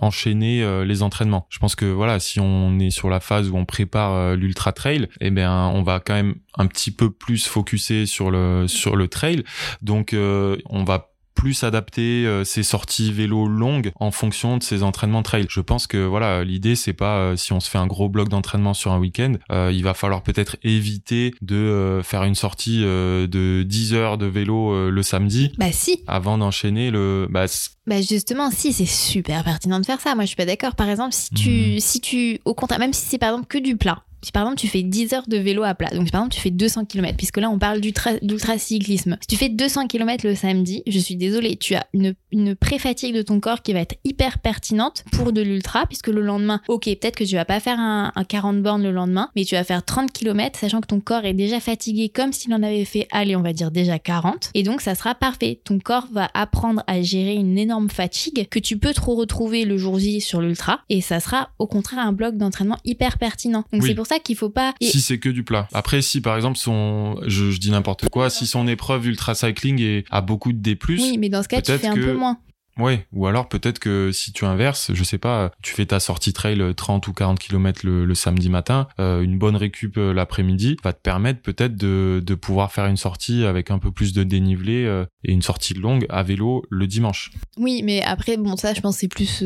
[0.00, 1.46] enchaîner les entraînements.
[1.50, 5.08] Je pense que voilà, si on est sur la phase où on prépare l'ultra trail,
[5.20, 9.08] eh bien, on va quand même un petit peu plus focuser sur le sur le
[9.08, 9.44] trail.
[9.82, 15.22] Donc, on va plus adapter euh, ses sorties vélo longues en fonction de ses entraînements
[15.22, 15.46] trail.
[15.48, 18.28] Je pense que voilà, l'idée c'est pas euh, si on se fait un gros bloc
[18.28, 22.82] d'entraînement sur un week-end, euh, il va falloir peut-être éviter de euh, faire une sortie
[22.84, 25.52] euh, de 10 heures de vélo le samedi.
[25.58, 26.02] Bah si.
[26.06, 27.46] Avant d'enchaîner le bah,
[27.86, 30.14] bah justement, si c'est super pertinent de faire ça.
[30.14, 30.76] Moi, je suis pas d'accord.
[30.76, 31.80] Par exemple, si tu, mmh.
[31.80, 34.60] si tu, au contraire, même si c'est par exemple que du plat, si par exemple
[34.60, 37.16] tu fais 10 heures de vélo à plat, donc par exemple tu fais 200 km,
[37.16, 41.56] puisque là on parle d'ultra-cyclisme, si tu fais 200 km le samedi, je suis désolée,
[41.56, 45.42] tu as une, une pré-fatigue de ton corps qui va être hyper pertinente pour de
[45.42, 48.82] l'ultra, puisque le lendemain, ok, peut-être que tu vas pas faire un, un 40 bornes
[48.82, 52.08] le lendemain, mais tu vas faire 30 km, sachant que ton corps est déjà fatigué
[52.08, 55.14] comme s'il en avait fait, allez, on va dire déjà 40, et donc ça sera
[55.14, 55.60] parfait.
[55.64, 59.76] Ton corps va apprendre à gérer une énorme fatigue que tu peux trop retrouver le
[59.76, 63.64] jour J sur l'ultra, et ça sera au contraire un bloc d'entraînement hyper pertinent.
[63.72, 63.88] Donc oui.
[63.88, 64.74] c'est pour ça qu'il faut pas.
[64.80, 64.86] Et...
[64.86, 65.68] Si c'est que du plat.
[65.72, 69.80] Après, si par exemple son, je, je dis n'importe quoi, si son épreuve ultra cycling
[69.80, 72.00] est, a beaucoup de D+, oui, mais dans ce cas, tu fais un que...
[72.00, 72.38] peu moins.
[72.78, 76.32] Ouais, ou alors peut-être que si tu inverses, je sais pas, tu fais ta sortie
[76.32, 80.92] trail 30 ou 40 km le, samedi matin, euh, une bonne récup euh, l'après-midi va
[80.92, 84.84] te permettre peut-être de, de pouvoir faire une sortie avec un peu plus de dénivelé
[84.86, 87.32] euh, et une sortie longue à vélo le dimanche.
[87.58, 89.44] Oui, mais après, bon, ça, je pense c'est plus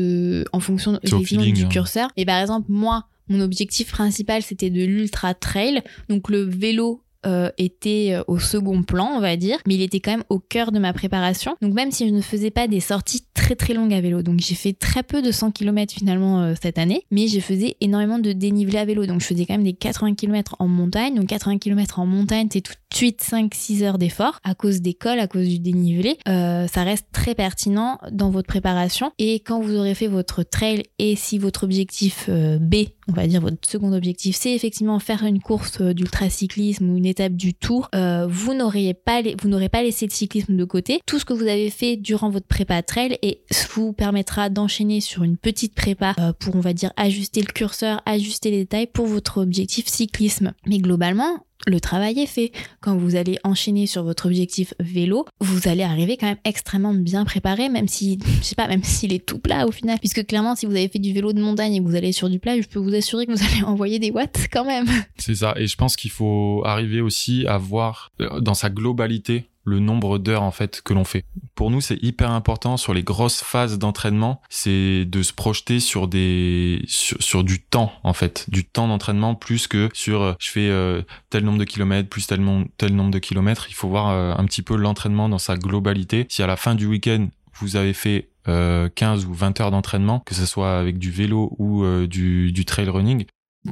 [0.53, 1.67] en fonction du hein.
[1.69, 2.09] curseur.
[2.15, 5.81] Et par exemple, moi, mon objectif principal, c'était de l'ultra trail.
[6.09, 9.99] Donc le vélo euh, était euh, au second plan, on va dire, mais il était
[9.99, 11.55] quand même au cœur de ma préparation.
[11.61, 14.39] Donc même si je ne faisais pas des sorties très très longues à vélo, donc
[14.39, 18.19] j'ai fait très peu de 100 km finalement euh, cette année, mais j'ai faisais énormément
[18.19, 21.15] de dénivelé à vélo, donc je faisais quand même des 80 km en montagne.
[21.15, 25.19] Donc 80 km en montagne, c'est tout suite 5-6 heures d'effort à cause des cols,
[25.19, 26.17] à cause du dénivelé.
[26.25, 31.15] ça reste très pertinent dans votre préparation et quand vous aurez fait votre trail et
[31.15, 32.75] si votre objectif B,
[33.07, 37.33] on va dire votre second objectif, c'est effectivement faire une course d'ultracyclisme ou une étape
[37.33, 40.99] du tour, euh, vous n'auriez pas, vous n'aurez pas laissé le cyclisme de côté.
[41.05, 43.41] Tout ce que vous avez fait durant votre prépa trail et
[43.73, 48.01] vous permettra d'enchaîner sur une petite prépa euh, pour, on va dire, ajuster le curseur,
[48.05, 50.53] ajuster les détails pour votre objectif cyclisme.
[50.65, 52.51] Mais globalement, le travail est fait.
[52.81, 57.25] Quand vous allez enchaîner sur votre objectif vélo, vous allez arriver quand même extrêmement bien
[57.25, 59.97] préparé, même si, je sais pas, même s'il est tout plat au final.
[59.99, 62.29] Puisque clairement, si vous avez fait du vélo de montagne et que vous allez sur
[62.29, 64.87] du plat, je peux vous assurer que vous allez envoyer des watts quand même.
[65.17, 65.53] C'est ça.
[65.57, 70.17] Et je pense qu'il faut arriver aussi à voir euh, dans sa globalité le nombre
[70.17, 71.25] d'heures en fait que l'on fait.
[71.53, 76.07] Pour nous, c'est hyper important sur les grosses phases d'entraînement, c'est de se projeter sur
[76.07, 80.69] des sur, du temps en fait, du temps d'entraînement plus que sur euh, je fais
[80.69, 82.41] euh, tel nombre de kilomètres plus tel,
[82.77, 83.67] tel nombre de kilomètres.
[83.69, 86.25] Il faut voir euh, un petit peu l'entraînement dans sa globalité.
[86.29, 87.27] Si à la fin du week-end
[87.59, 91.83] vous avez fait 15 ou 20 heures d'entraînement, que ce soit avec du vélo ou
[92.05, 93.25] du, du trail running,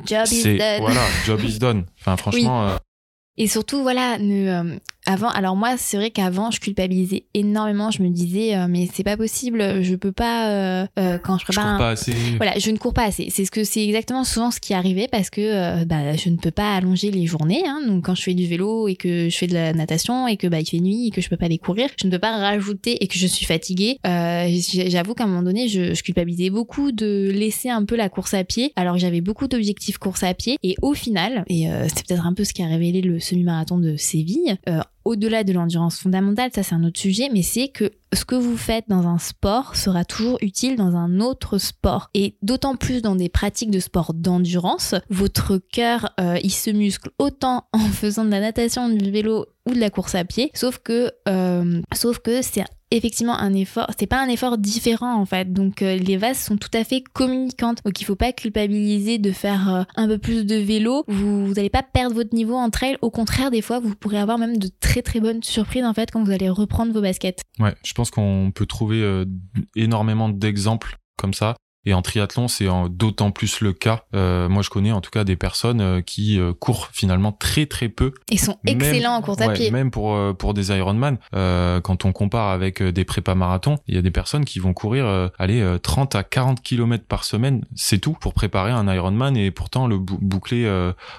[0.05, 0.79] job is done.
[0.81, 1.85] Voilà, job is done.
[2.01, 2.77] Enfin, franchement.
[3.37, 7.91] Et surtout, voilà, ne, avant, alors moi, c'est vrai qu'avant, je culpabilisais énormément.
[7.91, 11.45] Je me disais, euh, mais c'est pas possible, je peux pas euh, euh, quand je
[11.45, 11.65] prépare.
[11.65, 12.13] Je cours pas assez.
[12.37, 13.27] Voilà, je ne cours pas assez.
[13.29, 16.51] C'est ce que c'est exactement souvent ce qui arrivait parce que bah, je ne peux
[16.51, 17.63] pas allonger les journées.
[17.67, 17.81] Hein.
[17.85, 20.47] Donc quand je fais du vélo et que je fais de la natation et que
[20.47, 22.37] bah il fait nuit et que je peux pas aller courir, je ne peux pas
[22.37, 23.99] rajouter et que je suis fatiguée.
[24.03, 28.33] J'avoue qu'à un moment donné, je, je, culpabilisais beaucoup de laisser un peu la course
[28.33, 28.73] à pied.
[28.75, 32.43] Alors j'avais beaucoup d'objectifs course à pied et au final, et c'est peut-être un peu
[32.43, 34.57] ce qui a révélé le semi-marathon de Séville
[35.05, 38.57] au-delà de l'endurance fondamentale, ça c'est un autre sujet, mais c'est que ce que vous
[38.57, 42.09] faites dans un sport sera toujours utile dans un autre sport.
[42.15, 47.11] Et d'autant plus dans des pratiques de sport d'endurance, votre cœur, euh, il se muscle
[47.19, 50.79] autant en faisant de la natation, du vélo ou de la course à pied, sauf
[50.79, 52.63] que, euh, sauf que c'est
[52.95, 55.51] effectivement un effort, c'est pas un effort différent en fait.
[55.51, 57.79] Donc euh, les vases sont tout à fait communicantes.
[57.85, 61.03] Donc il faut pas culpabiliser de faire euh, un peu plus de vélo.
[61.07, 62.97] Vous, n'allez pas perdre votre niveau en trail.
[63.01, 66.11] Au contraire, des fois, vous pourrez avoir même de très très bonnes surprises en fait
[66.11, 67.41] quand vous allez reprendre vos baskets.
[67.59, 69.25] Ouais, je pense qu'on peut trouver euh,
[69.75, 71.55] énormément d'exemples comme ça.
[71.85, 74.03] Et en triathlon, c'est d'autant plus le cas.
[74.15, 77.67] Euh, moi, je connais en tout cas des personnes euh, qui euh, courent finalement très
[77.67, 78.13] très peu.
[78.31, 79.69] Ils sont excellents en course à pied.
[79.71, 84.01] Même pour pour des Ironman, quand on compare avec des prépas marathons, il y a
[84.01, 88.33] des personnes qui vont courir aller 30 à 40 km par semaine, c'est tout pour
[88.33, 90.67] préparer un Ironman et pourtant le boucler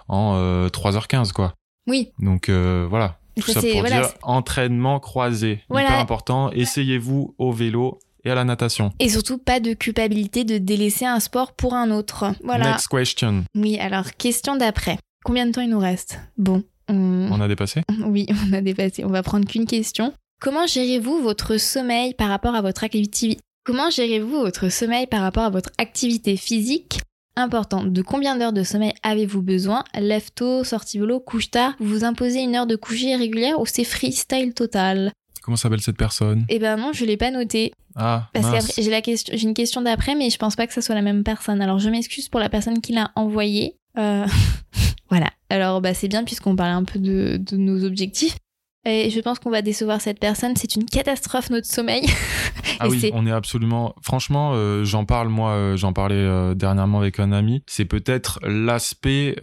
[0.08, 1.54] en 3h15 quoi.
[1.86, 2.12] Oui.
[2.18, 3.18] Donc voilà.
[3.38, 5.88] Tout ça, pour dire entraînement croisé, voilà.
[5.88, 6.50] hyper important.
[6.52, 8.92] Essayez-vous au vélo et à la natation.
[8.98, 12.34] Et surtout, pas de culpabilité de délaisser un sport pour un autre.
[12.42, 12.72] Voilà.
[12.72, 13.44] Next question.
[13.54, 14.98] Oui, alors, question d'après.
[15.24, 16.18] Combien de temps il nous reste?
[16.36, 16.62] Bon.
[16.88, 17.40] On...
[17.40, 17.82] a dépassé?
[18.04, 19.04] Oui, on a dépassé.
[19.04, 20.12] On va prendre qu'une question.
[20.40, 25.44] Comment gérez-vous votre sommeil par rapport à votre activité Comment gérez-vous votre sommeil par rapport
[25.44, 27.00] à votre activité physique?
[27.36, 29.84] Important, de combien d'heures de sommeil avez-vous besoin?
[29.98, 31.74] Lève tôt, sortie vélo, couche tard?
[31.80, 35.12] Vous vous imposez une heure de coucher régulière ou c'est freestyle total?
[35.46, 36.44] Comment s'appelle cette personne?
[36.48, 37.72] Eh ben non, je l'ai pas noté.
[37.94, 40.72] Ah, Parce que j'ai la question, j'ai une question d'après, mais je pense pas que
[40.72, 41.62] ce soit la même personne.
[41.62, 43.76] Alors je m'excuse pour la personne qui l'a envoyé.
[43.96, 44.26] Euh,
[45.08, 45.30] voilà.
[45.48, 48.36] Alors bah c'est bien puisqu'on parlait un peu de, nos objectifs.
[48.84, 50.56] Et je pense qu'on va décevoir cette personne.
[50.56, 52.04] C'est une catastrophe notre sommeil.
[52.80, 53.94] ah oui, on est absolument.
[54.02, 55.52] Franchement, euh, j'en parle moi.
[55.52, 57.62] Euh, j'en parlais dernièrement avec un ami.
[57.68, 59.36] C'est peut-être l'aspect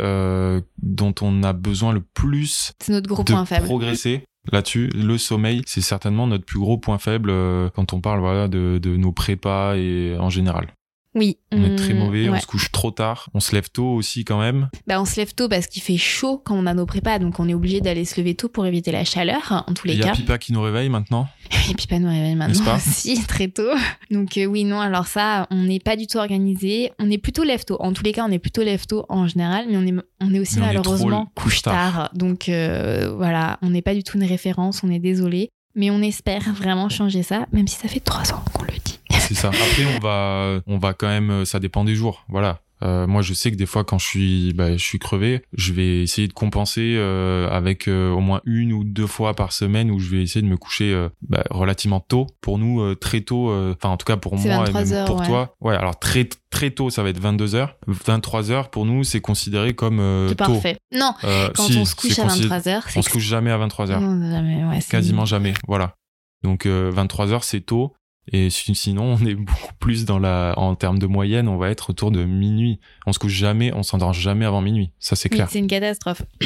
[0.81, 2.73] dont on a besoin le plus.
[2.81, 3.67] C'est notre gros point faible.
[3.67, 4.89] Progresser là-dessus.
[4.89, 8.97] Le sommeil, c'est certainement notre plus gros point faible euh, quand on parle de, de
[8.97, 10.67] nos prépas et en général.
[11.15, 11.37] Oui.
[11.51, 14.25] On est très mm, mauvais, on se couche trop tard, on se lève tôt aussi
[14.25, 14.69] quand même.
[14.87, 17.39] Bah on se lève tôt parce qu'il fait chaud quand on a nos prépas, donc
[17.39, 19.99] on est obligé d'aller se lever tôt pour éviter la chaleur, en tous les cas.
[19.99, 21.27] Il y a Pipa qui nous réveille maintenant.
[21.69, 23.69] Et Pipa nous réveille maintenant aussi, très tôt.
[24.09, 26.91] Donc euh, oui, non, alors ça, on n'est pas du tout organisé.
[26.99, 27.77] On est plutôt lève tôt.
[27.79, 30.33] En tous les cas, on est plutôt lève tôt en général, mais on est, on
[30.33, 32.09] est aussi malheureusement couche tard.
[32.13, 35.49] Donc euh, voilà, on n'est pas du tout une référence, on est désolé.
[35.75, 38.92] Mais on espère vraiment changer ça, même si ça fait trois ans qu'on le dit.
[39.33, 39.49] C'est ça.
[39.49, 42.25] Après, on va, on va quand même, ça dépend des jours.
[42.29, 42.59] Voilà.
[42.81, 45.71] Euh, moi, je sais que des fois, quand je suis, bah, je suis crevé, je
[45.71, 49.89] vais essayer de compenser euh, avec euh, au moins une ou deux fois par semaine
[49.89, 52.27] où je vais essayer de me coucher euh, bah, relativement tôt.
[52.41, 55.05] Pour nous, euh, très tôt, enfin en tout cas pour moi et 23 même heures,
[55.05, 55.25] pour ouais.
[55.27, 55.55] toi.
[55.61, 59.21] Ouais, alors très très tôt, ça va être 22 h 23 h pour nous, c'est
[59.21, 60.51] considéré comme euh, C'est tôt.
[60.51, 60.75] parfait.
[60.93, 63.51] Non, Euh, quand si, on se couche à considéré- 23h, c'est On se couche jamais
[63.51, 65.53] à 23 h ouais, quasiment jamais.
[65.69, 65.95] Voilà.
[66.43, 67.93] Donc 23 heures, c'est tôt.
[68.31, 71.69] Et si- sinon, on est beaucoup plus dans la, en termes de moyenne, on va
[71.69, 72.79] être autour de minuit.
[73.05, 74.91] On se couche jamais, on s'endort jamais avant minuit.
[74.99, 75.49] Ça, c'est Oui, clair.
[75.51, 76.21] c'est une catastrophe.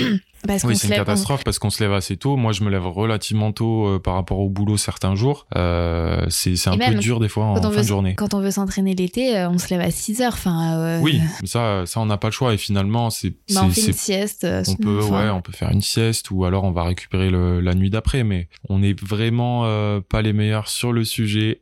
[0.48, 2.36] Parce Oui, c'est une lève- catastrophe parce qu'on se lève assez tôt.
[2.38, 5.48] Moi, je me lève relativement tôt euh, par rapport au boulot certains jours.
[5.58, 8.14] Euh, c'est c'est un peu dur des fois en fin veut de journée.
[8.16, 10.34] Quand on veut s'entraîner l'été, euh, on se lève à 6 heures.
[10.34, 12.54] Enfin, euh, Oui, mais ça, ça, on n'a pas le choix.
[12.54, 14.48] Et finalement, c'est, bah, on c'est- fait une sieste.
[14.68, 17.60] on peut, enfin, ouais, on peut faire une sieste ou alors on va récupérer le-
[17.60, 18.24] la nuit d'après.
[18.24, 19.64] Mais on n'est vraiment
[20.08, 21.62] pas les meilleurs sur le sujet.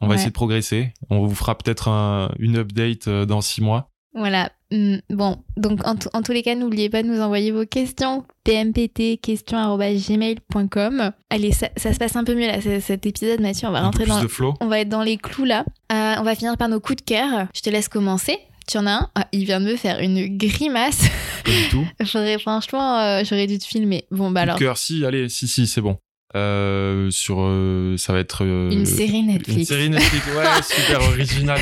[0.00, 0.14] On va Ouais.
[0.16, 0.92] essayer de progresser.
[1.10, 3.90] On vous fera peut-être un- une update euh, dans six mois.
[4.14, 4.50] Voilà.
[4.72, 8.24] Hum, Bon, donc en, tous les cas, n'oubliez pas de nous envoyer vos questions.
[8.44, 11.12] pmpt.questions.gmail.com.
[11.30, 13.68] Allez, ça, ça se passe un peu mieux là, cet épisode, Mathieu.
[13.68, 14.26] On va Un rentrer dans.
[14.28, 14.54] flow.
[14.60, 15.64] On va être dans les clous là.
[15.92, 17.46] Euh, on va finir par nos coups de cœur.
[17.54, 18.38] Je te laisse commencer.
[18.66, 19.10] Tu en as un?
[19.14, 21.02] Ah, Il vient de me faire une grimace.
[21.44, 21.86] Pas du tout.
[22.00, 24.04] J'aurais franchement, euh, j'aurais dû te filmer.
[24.10, 25.96] Bon, bah alors, cœur, si, allez, si, si, c'est bon.
[26.36, 29.58] Euh, sur, euh, ça va être euh, une série Netflix.
[29.58, 31.58] Une série Netflix, ouais, super original,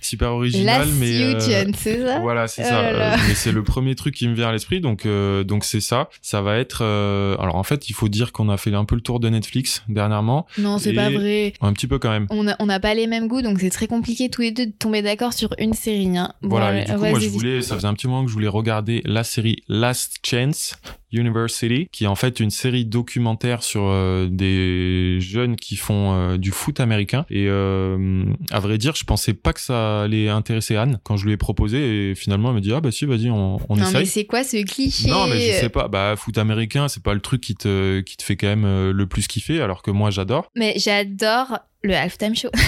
[0.00, 1.40] super original, Last mais euh,
[1.76, 2.18] c'est ça?
[2.20, 2.82] voilà, c'est Oh ça.
[2.82, 3.14] là là.
[3.14, 5.80] Euh, mais c'est le premier truc qui me vient à l'esprit, donc euh, donc c'est
[5.80, 6.08] ça.
[6.22, 6.84] Ça va être.
[6.84, 9.28] euh, alors en fait, il faut dire qu'on a fait un peu le tour de
[9.28, 11.52] Netflix dernièrement, Non, c'est Et- pas vrai.
[11.60, 12.28] un petit peu quand même.
[12.30, 14.72] On n'a on pas les mêmes goûts, donc c'est très compliqué tous les deux de
[14.78, 16.16] tomber d'accord sur une série.
[16.16, 16.32] Hein.
[16.42, 18.46] Voilà, et du coup, moi, je voulais, ça faisait un petit moment que je voulais
[18.46, 20.76] regarder la série Last Chance
[21.12, 26.36] University, qui est en fait une série documentaire sur euh, des jeunes qui font euh,
[26.36, 27.24] du foot américain.
[27.30, 31.26] Et euh, à vrai dire, je pensais pas que ça allait intéresser Anne quand je
[31.26, 33.82] lui ai proposé, et finalement, elle me dit ah bah si, vas-y, on, on Non,
[33.84, 34.06] mais essaye.
[34.06, 35.88] c'est quoi ce cliché Non, mais je sais pas.
[35.88, 39.06] Bah, foot américain, c'est pas le truc qui te, qui te fait quand même le
[39.06, 40.50] plus kiffer, alors que moi, j'adore.
[40.56, 42.48] Mais j'adore le halftime show.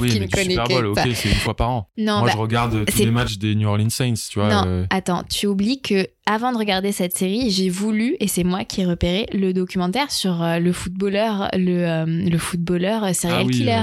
[0.00, 1.88] Oui, qui mais du Super Bowl, ok, c'est une fois par an.
[1.96, 4.48] Non, moi, bah, je regarde tous c'est- les matchs des New Orleans Saints, tu vois.
[4.52, 8.42] non, euh, attends, tu oublies que avant de regarder cette série, j'ai voulu, et c'est
[8.42, 13.12] moi qui ai repéré, le documentaire sur euh, le footballeur, le, euh, le footballeur euh,
[13.12, 13.82] serial ah oui, killer.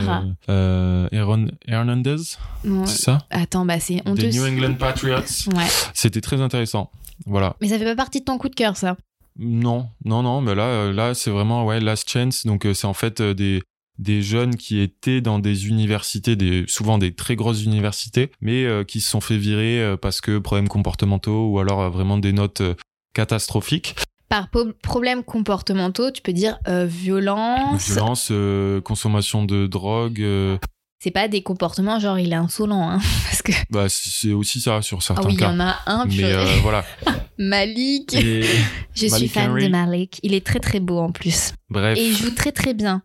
[0.49, 2.17] euh, euh, Aaron Hernandez,
[2.85, 3.19] c'est ça?
[3.29, 4.29] Attends, bah c'est Des honteux.
[4.29, 5.21] New England Patriots.
[5.55, 5.67] Ouais.
[5.93, 6.91] C'était très intéressant.
[7.25, 7.55] Voilà.
[7.61, 8.97] Mais ça fait pas partie de ton coup de cœur, ça?
[9.39, 12.45] Non, non, non, mais là, euh, là, c'est vraiment ouais, Last Chance.
[12.45, 13.61] Donc, euh, c'est en fait euh, des
[13.99, 18.83] des jeunes qui étaient dans des universités, des souvent des très grosses universités, mais euh,
[18.83, 22.33] qui se sont fait virer euh, parce que problèmes comportementaux ou alors euh, vraiment des
[22.33, 22.61] notes
[23.13, 23.95] catastrophiques.
[24.29, 24.49] Par
[24.83, 27.87] problèmes comportementaux, tu peux dire violence.
[27.89, 28.31] Violence,
[28.83, 30.21] consommation de drogue,
[30.99, 32.99] C'est pas des comportements genre il est insolent, hein.
[33.23, 33.51] Parce que.
[33.69, 35.51] bah, c'est aussi ça sur Ah certains oui, il y cas.
[35.51, 36.33] en a un, mais purée.
[36.33, 36.83] euh, voilà.
[37.37, 38.15] Malik.
[38.15, 38.43] Et-
[38.95, 39.65] Je suis fan Henry.
[39.65, 40.19] de Malik.
[40.23, 41.53] Il est très très beau en plus.
[41.69, 41.97] bref.
[41.97, 43.03] Et il joue très très bien.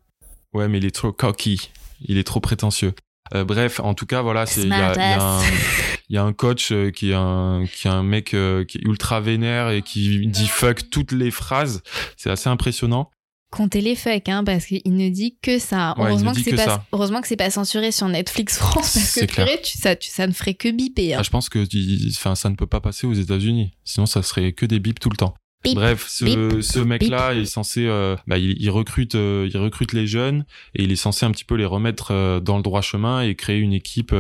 [0.53, 1.71] Ouais, mais il est trop cocky.
[2.05, 2.95] Il est trop prétentieux.
[3.35, 4.71] Euh, bref, en tout cas, voilà, il y y
[6.15, 8.83] y a un coach euh, qui est un qui est un mec euh, qui est
[8.83, 11.83] ultra vénère et qui dit fuck toutes les phrases.
[12.17, 13.11] C'est assez impressionnant.
[13.51, 15.95] Comptez les fuck, hein, parce qu'il ne dit que ça.
[15.99, 16.87] Ouais, heureusement, que c'est que pas, ça.
[16.93, 20.27] heureusement que c'est pas censuré sur Netflix France, parce que purée, tu, ça, tu, ça
[20.27, 21.15] ne ferait que biper.
[21.15, 21.19] hein.
[21.21, 21.67] Ah, je pense que
[22.11, 23.73] enfin ça ne peut pas passer aux États-Unis.
[23.85, 25.35] Sinon, ça serait que des bips tout le temps.
[25.65, 29.57] Bip, Bref, ce, bip, ce mec-là est censé, euh, bah, il, il recrute, euh, il
[29.59, 30.45] recrute les jeunes
[30.75, 33.35] et il est censé un petit peu les remettre euh, dans le droit chemin et
[33.35, 34.15] créer une équipe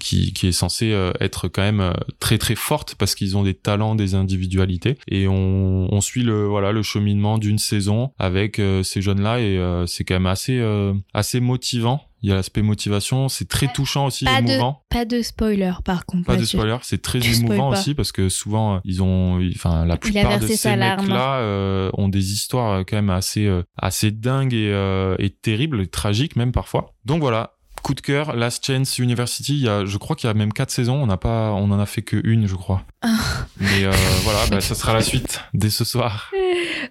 [0.00, 3.94] qui, qui est censée être quand même très très forte parce qu'ils ont des talents,
[3.94, 9.40] des individualités et on, on suit le voilà le cheminement d'une saison avec ces jeunes-là
[9.40, 12.07] et euh, c'est quand même assez euh, assez motivant.
[12.22, 14.82] Il y a l'aspect motivation, c'est très touchant aussi, Pas de, émouvant.
[14.88, 16.26] pas de spoiler, par contre.
[16.26, 19.96] Pas de spoiler, c'est très émouvant aussi parce que souvent euh, ils ont, enfin la
[19.96, 24.54] plupart de ces mecs-là euh, ont des histoires euh, quand même assez euh, assez dingues
[24.54, 26.94] et, euh, et terribles, et tragiques même parfois.
[27.04, 29.54] Donc voilà, coup de cœur, Last Chance University.
[29.54, 30.96] Il y a, je crois qu'il y a même quatre saisons.
[31.02, 32.84] On n'a pas, on en a fait que une, je crois.
[33.02, 33.16] Ah.
[33.58, 36.30] Mais euh, voilà, bah, ça sera la suite dès ce soir.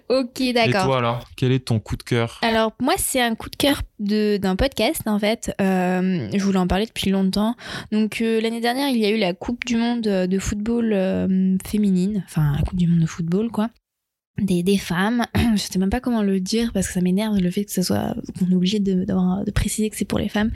[0.08, 0.84] Ok, Et d'accord.
[0.86, 2.38] toi alors, quel est ton coup de cœur?
[2.42, 5.54] Alors moi c'est un coup de cœur d'un podcast en fait.
[5.60, 7.54] Euh, je voulais en parler depuis longtemps.
[7.92, 12.24] Donc euh, l'année dernière il y a eu la Coupe du Monde de football féminine,
[12.26, 13.68] enfin la Coupe du Monde de football quoi.
[14.40, 17.50] Des, des femmes, je sais même pas comment le dire parce que ça m'énerve le
[17.50, 20.52] fait que ce soit qu'on est obligé de, de préciser que c'est pour les femmes.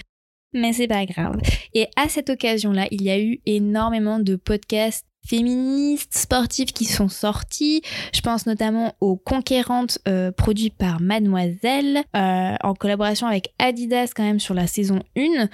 [0.55, 1.41] Mais c'est pas grave.
[1.75, 7.09] Et à cette occasion-là, il y a eu énormément de podcasts féministes sportives qui sont
[7.09, 7.83] sorties.
[8.13, 14.25] Je pense notamment aux Conquérantes euh, produits par Mademoiselle euh, en collaboration avec Adidas quand
[14.25, 15.49] même sur la saison 1.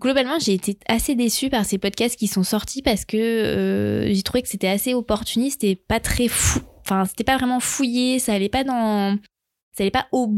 [0.00, 4.22] Globalement, j'ai été assez déçue par ces podcasts qui sont sortis parce que euh, j'ai
[4.22, 6.60] trouvé que c'était assez opportuniste et pas très fou.
[6.80, 9.16] Enfin, c'était pas vraiment fouillé, ça allait pas dans
[9.76, 10.28] ça allait pas au,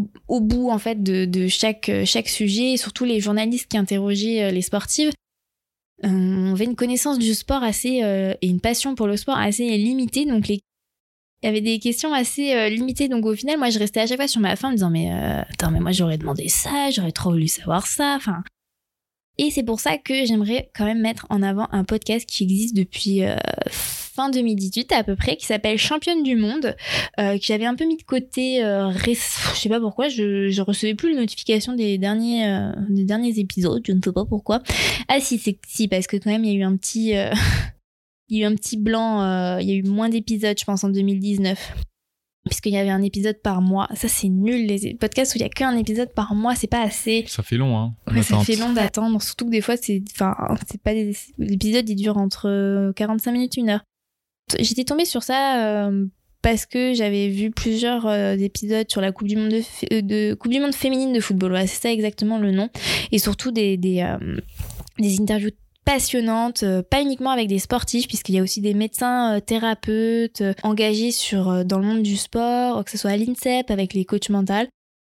[0.40, 5.12] bout en fait de, de chaque chaque sujet, surtout les journalistes qui interrogeaient les sportives
[6.02, 9.76] on avait une connaissance du sport assez euh, et une passion pour le sport assez
[9.76, 10.26] limitée.
[10.26, 10.60] Donc les
[11.40, 13.08] il y avait des questions assez euh, limitées.
[13.08, 14.90] Donc au final, moi, je restais à chaque fois sur ma fin en me disant
[14.90, 18.14] mais euh, attends, mais moi j'aurais demandé ça, j'aurais trop voulu savoir ça.
[18.16, 18.42] Enfin,
[19.38, 22.74] et c'est pour ça que j'aimerais quand même mettre en avant un podcast qui existe
[22.74, 23.22] depuis
[24.18, 26.74] fin 2018 à peu près, qui s'appelle Championne du Monde,
[27.20, 28.64] euh, que j'avais un peu mis de côté.
[28.64, 33.04] Euh, je sais pas pourquoi, je, je recevais plus les notifications des derniers, euh, des
[33.04, 34.60] derniers épisodes, je ne sais pas pourquoi.
[35.06, 37.12] Ah si, c'est si, parce que quand même, il y a eu un petit...
[38.28, 40.82] il y a eu un petit blanc, il y a eu moins d'épisodes, je pense,
[40.82, 41.74] en 2019
[42.46, 43.88] puisqu'il y avait un épisode par mois.
[43.94, 46.80] Ça, c'est nul, les podcasts où il y a qu'un épisode par mois, c'est pas
[46.80, 47.24] assez.
[47.28, 47.94] Ça fait long, hein.
[48.10, 50.34] Ouais, ça fait long d'attendre, surtout que des fois, c'est, enfin,
[50.66, 51.14] c'est pas des...
[51.36, 53.84] l'épisode, il dure entre 45 minutes et une heure.
[54.58, 56.06] J'étais tombée sur ça euh,
[56.42, 60.52] parce que j'avais vu plusieurs euh, épisodes sur la Coupe du Monde de, euh, Coupe
[60.52, 61.56] du Monde féminine de football.
[61.66, 62.68] c'est ça exactement le nom.
[63.12, 64.06] Et surtout des, des,
[64.98, 65.50] des interviews
[65.84, 71.64] passionnantes, pas uniquement avec des sportifs, puisqu'il y a aussi des médecins thérapeutes engagés sur,
[71.64, 74.68] dans le monde du sport, que ce soit à l'INSEP avec les coachs mentaux.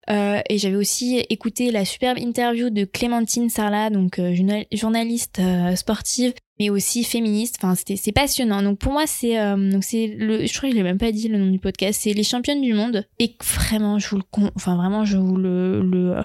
[0.10, 4.36] Euh, et j'avais aussi écouté la superbe interview de Clémentine Sarlat, donc euh,
[4.72, 7.56] journaliste euh, sportive, mais aussi féministe.
[7.60, 8.62] Enfin, c'était c'est passionnant.
[8.62, 11.28] Donc pour moi, c'est donc c'est le, je crois que je l'ai même pas dit
[11.28, 13.06] le nom du podcast, c'est les championnes du monde.
[13.20, 14.24] Et vraiment, je vous le
[14.56, 16.16] enfin vraiment, je vous le, le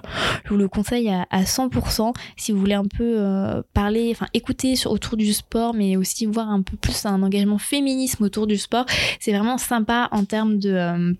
[0.45, 4.75] je vous le conseille à, à 100% si vous voulez un peu parler, enfin écouter
[4.85, 8.85] autour du sport, mais aussi voir un peu plus un engagement féminisme autour du sport.
[9.19, 11.15] C'est vraiment sympa en termes de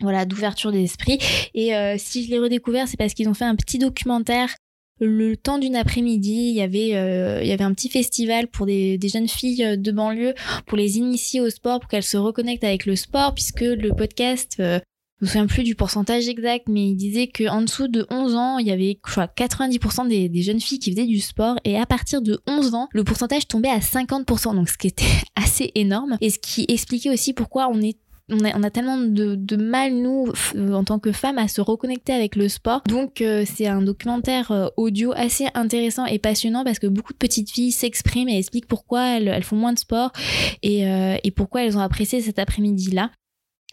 [0.00, 1.18] voilà, d'ouverture d'esprit.
[1.54, 4.54] Et euh, si je l'ai redécouvert, c'est parce qu'ils ont fait un petit documentaire
[4.98, 8.64] le temps d'une après-midi, il y avait euh, il y avait un petit festival pour
[8.64, 10.34] des, jeunes filles euh, de banlieue
[10.66, 14.54] pour les initier au sport, pour qu'elles se reconnectent avec le sport, puisque le podcast,
[14.58, 14.80] je
[15.20, 18.66] me souviens plus du pourcentage exact, mais il disait qu'en dessous de 11 ans, il
[18.66, 21.84] y avait je crois, 90% des, des, jeunes filles qui faisaient du sport, et à
[21.84, 25.04] partir de 11 ans, le pourcentage tombait à 50%, donc ce qui était
[25.36, 29.94] assez énorme, et ce qui expliquait aussi pourquoi on est on a, tellement de, mal,
[29.94, 32.82] nous, euh, en tant que femmes, à se reconnecter avec le sport.
[32.88, 37.18] Donc, euh, c'est un documentaire euh, audio assez intéressant et passionnant parce que beaucoup de
[37.18, 40.10] petites filles s'expriment et expliquent pourquoi elles, font moins de sport
[40.62, 43.10] et, et pourquoi elles ont apprécié cet après-midi-là.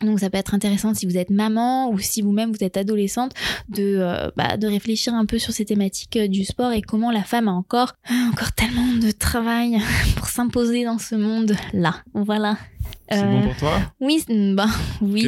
[0.04, 3.34] Donc ça peut être intéressant si vous êtes maman ou si vous-même vous êtes adolescente
[3.70, 7.48] de, bah, de réfléchir un peu sur ces thématiques du sport et comment la femme
[7.48, 7.94] a encore,
[8.32, 9.80] encore tellement de travail
[10.16, 11.96] pour s'imposer dans ce monde-là.
[12.14, 12.58] Voilà.
[13.12, 13.80] C'est bon pour toi?
[14.00, 14.24] Oui,
[14.56, 14.68] bah
[15.02, 15.28] oui.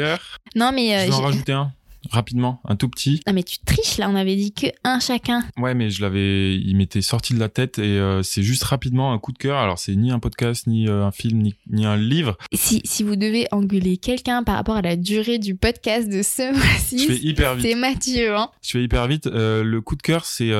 [0.55, 1.71] Non mais je vais en rajouter un?
[2.12, 3.22] Rapidement, un tout petit.
[3.26, 5.43] Ah mais tu triches là, on avait dit que un chacun.
[5.58, 9.14] Ouais, mais je l'avais, il m'était sorti de la tête et euh, c'est juste rapidement
[9.14, 9.58] un coup de cœur.
[9.58, 12.38] Alors c'est ni un podcast, ni euh, un film, ni, un livre.
[12.53, 16.53] Si, si vous devez engueuler quelqu'un par rapport à la durée du podcast de ce
[16.56, 17.36] mois-ci.
[17.62, 18.36] C'est Mathieu.
[18.36, 18.49] Hein.
[18.62, 19.28] Je fais hyper vite.
[19.28, 20.51] Euh, le coup de cœur, c'est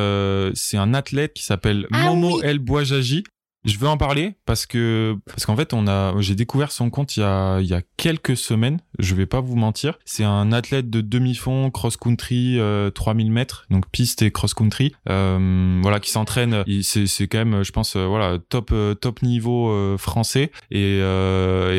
[0.54, 3.24] c'est un athlète qui s'appelle ah Momo El Bouajaji.
[3.66, 7.18] Je veux en parler parce que parce qu'en fait on a j'ai découvert son compte
[7.18, 8.80] il y a il y a quelques semaines.
[9.00, 9.98] Je vais pas vous mentir.
[10.06, 12.60] C'est un athlète de demi-fond cross country
[12.94, 14.94] 3000 mètres donc piste et cross country.
[15.10, 16.64] Euh, voilà qui s'entraîne.
[16.84, 21.02] C'est c'est quand même je pense euh, voilà top euh, top niveau euh, français et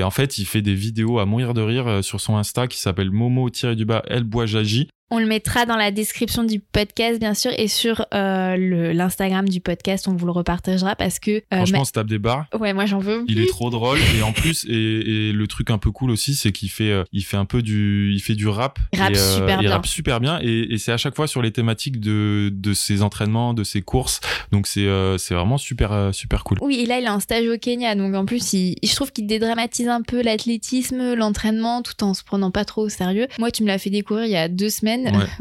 [0.02, 3.10] en fait il fait des vidéos à mourir de rire sur son Insta qui s'appelle
[3.10, 7.52] Momo du bas El Bouajaji on le mettra dans la description du podcast, bien sûr,
[7.56, 11.30] et sur euh, l'Instagram du podcast, on vous le repartagera parce que.
[11.30, 12.46] Euh, Franchement, on se tape des barres.
[12.58, 13.24] Ouais, moi j'en veux.
[13.28, 16.50] Il est trop drôle et en plus, et, le truc un peu cool aussi, c'est
[16.50, 18.80] qu'il fait, euh, il fait un peu du, il fait du rap.
[18.96, 19.70] Rap et, super il bien.
[19.70, 23.54] rappe super bien et, c'est à chaque fois sur les thématiques de, de ses entraînements,
[23.54, 24.20] de ses courses.
[24.50, 24.88] Donc c'est,
[25.18, 26.58] c'est vraiment super, super cool.
[26.60, 29.12] Oui, et là il a un stage au Kenya, donc en plus, il, je trouve
[29.12, 33.28] qu'il dédramatise un peu l'athlétisme, l'entraînement, tout en se prenant pas trop au sérieux.
[33.38, 34.95] Moi, tu me l'as fait découvrir il y a deux semaines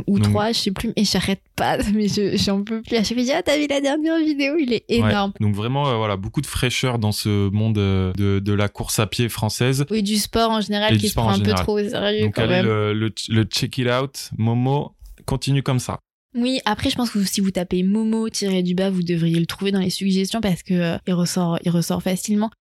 [0.07, 2.97] ou trois, je sais plus, mais j'arrête pas, mais j'en peux plus.
[2.97, 5.33] À chaque fois, ah, t'as vu la dernière vidéo, il est énorme.
[5.39, 8.99] Donc vraiment, euh, voilà, beaucoup de fraîcheur dans ce monde euh, de, de, la course
[8.99, 9.85] à pied française.
[9.89, 12.25] Oui, du sport en général qui se prend un peu trop au sérieux.
[12.25, 14.95] Donc allez Le, le, check it out, Momo,
[15.25, 15.99] continue comme ça.
[16.35, 19.45] Oui, après je pense que si vous tapez Momo tiré du bas, vous devriez le
[19.45, 22.51] trouver dans les suggestions parce que euh, il ressort, il ressort facilement.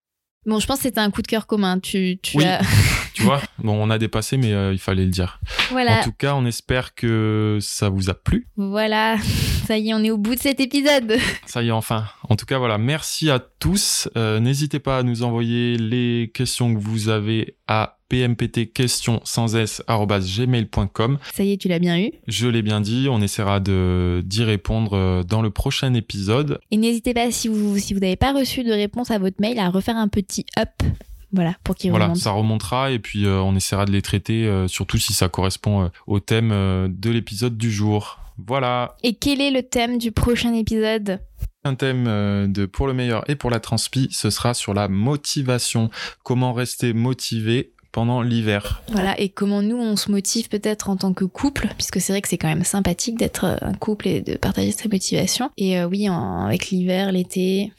[0.47, 1.79] Bon, je pense que c'était un coup de cœur commun.
[1.81, 2.61] Tu, tu as
[3.15, 5.41] Tu vois Bon, on a dépassé, mais euh, il fallait le dire.
[5.71, 6.01] Voilà.
[6.01, 8.49] En tout cas, on espère que ça vous a plu.
[8.57, 9.17] Voilà.
[9.67, 11.17] Ça y est, on est au bout de cet épisode.
[11.47, 12.05] Ça y est, enfin.
[12.29, 12.77] En tout cas, voilà.
[12.77, 14.09] Merci à tous.
[14.17, 19.83] Euh, N'hésitez pas à nous envoyer les questions que vous avez à pmptquestions sans s
[19.89, 21.19] gmail.com.
[21.33, 22.11] Ça y est, tu l'as bien eu.
[22.27, 26.59] Je l'ai bien dit, on essaiera de d'y répondre euh, dans le prochain épisode.
[26.71, 29.59] Et n'hésitez pas, si vous si vous n'avez pas reçu de réponse à votre mail,
[29.59, 30.83] à refaire un petit up.
[31.35, 34.69] Voilà, pour qu'il Voilà, ça remontera et puis euh, on essaiera de les traiter, euh,
[34.69, 38.21] surtout si ça correspond euh, au thème euh, de l'épisode du jour.
[38.47, 41.21] Voilà, Et quel est le thème du prochain épisode?
[41.65, 42.05] Un thème
[42.53, 45.89] de pour le meilleur et pour la transpi, ce sera sur la motivation.
[46.23, 48.83] Comment rester motivé pendant l'hiver.
[48.91, 52.21] Voilà, et comment nous, on se motive peut-être en tant que couple, puisque c'est vrai
[52.23, 55.49] que c'est quand même sympathique d'être un couple et de partager sa motivation.
[55.57, 57.73] Et euh, oui, en- avec l'hiver, l'été...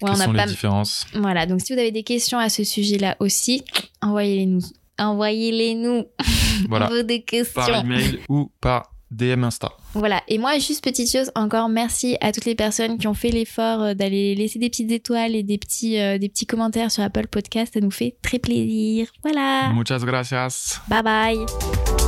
[0.00, 0.46] Quelles on a sont les pas...
[0.46, 3.64] différences Voilà, donc si vous avez des questions à ce sujet-là aussi,
[4.02, 4.62] envoyez-les nous.
[4.98, 6.04] Envoyez-les nous.
[6.68, 7.60] Voilà, veut des questions.
[7.60, 9.72] par email ou par DM Insta.
[9.94, 13.30] Voilà, et moi, juste petite chose, encore merci à toutes les personnes qui ont fait
[13.30, 17.02] l'effort euh, d'aller laisser des petites étoiles et des petits, euh, des petits commentaires sur
[17.02, 17.74] Apple Podcast.
[17.74, 19.08] Ça nous fait très plaisir.
[19.22, 19.72] Voilà.
[19.72, 20.80] Muchas gracias.
[20.88, 22.03] Bye bye.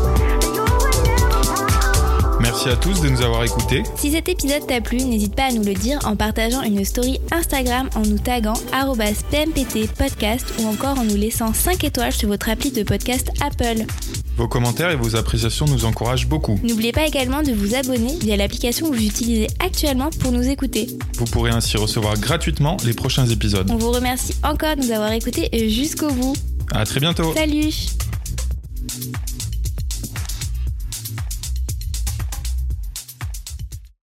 [2.57, 3.83] Merci à tous de nous avoir écoutés.
[3.97, 7.21] Si cet épisode t'a plu, n'hésite pas à nous le dire en partageant une story
[7.31, 12.31] Instagram en nous taguant arobase PMPT podcast ou encore en nous laissant 5 étoiles sur
[12.31, 13.85] votre appli de podcast Apple.
[14.39, 16.59] Vos commentaires et vos appréciations nous encouragent beaucoup.
[16.63, 20.87] N'oubliez pas également de vous abonner via l'application que vous utilisez actuellement pour nous écouter.
[21.19, 23.71] Vous pourrez ainsi recevoir gratuitement les prochains épisodes.
[23.71, 26.33] On vous remercie encore de nous avoir écoutés jusqu'au bout.
[26.73, 27.35] À très bientôt.
[27.35, 27.75] Salut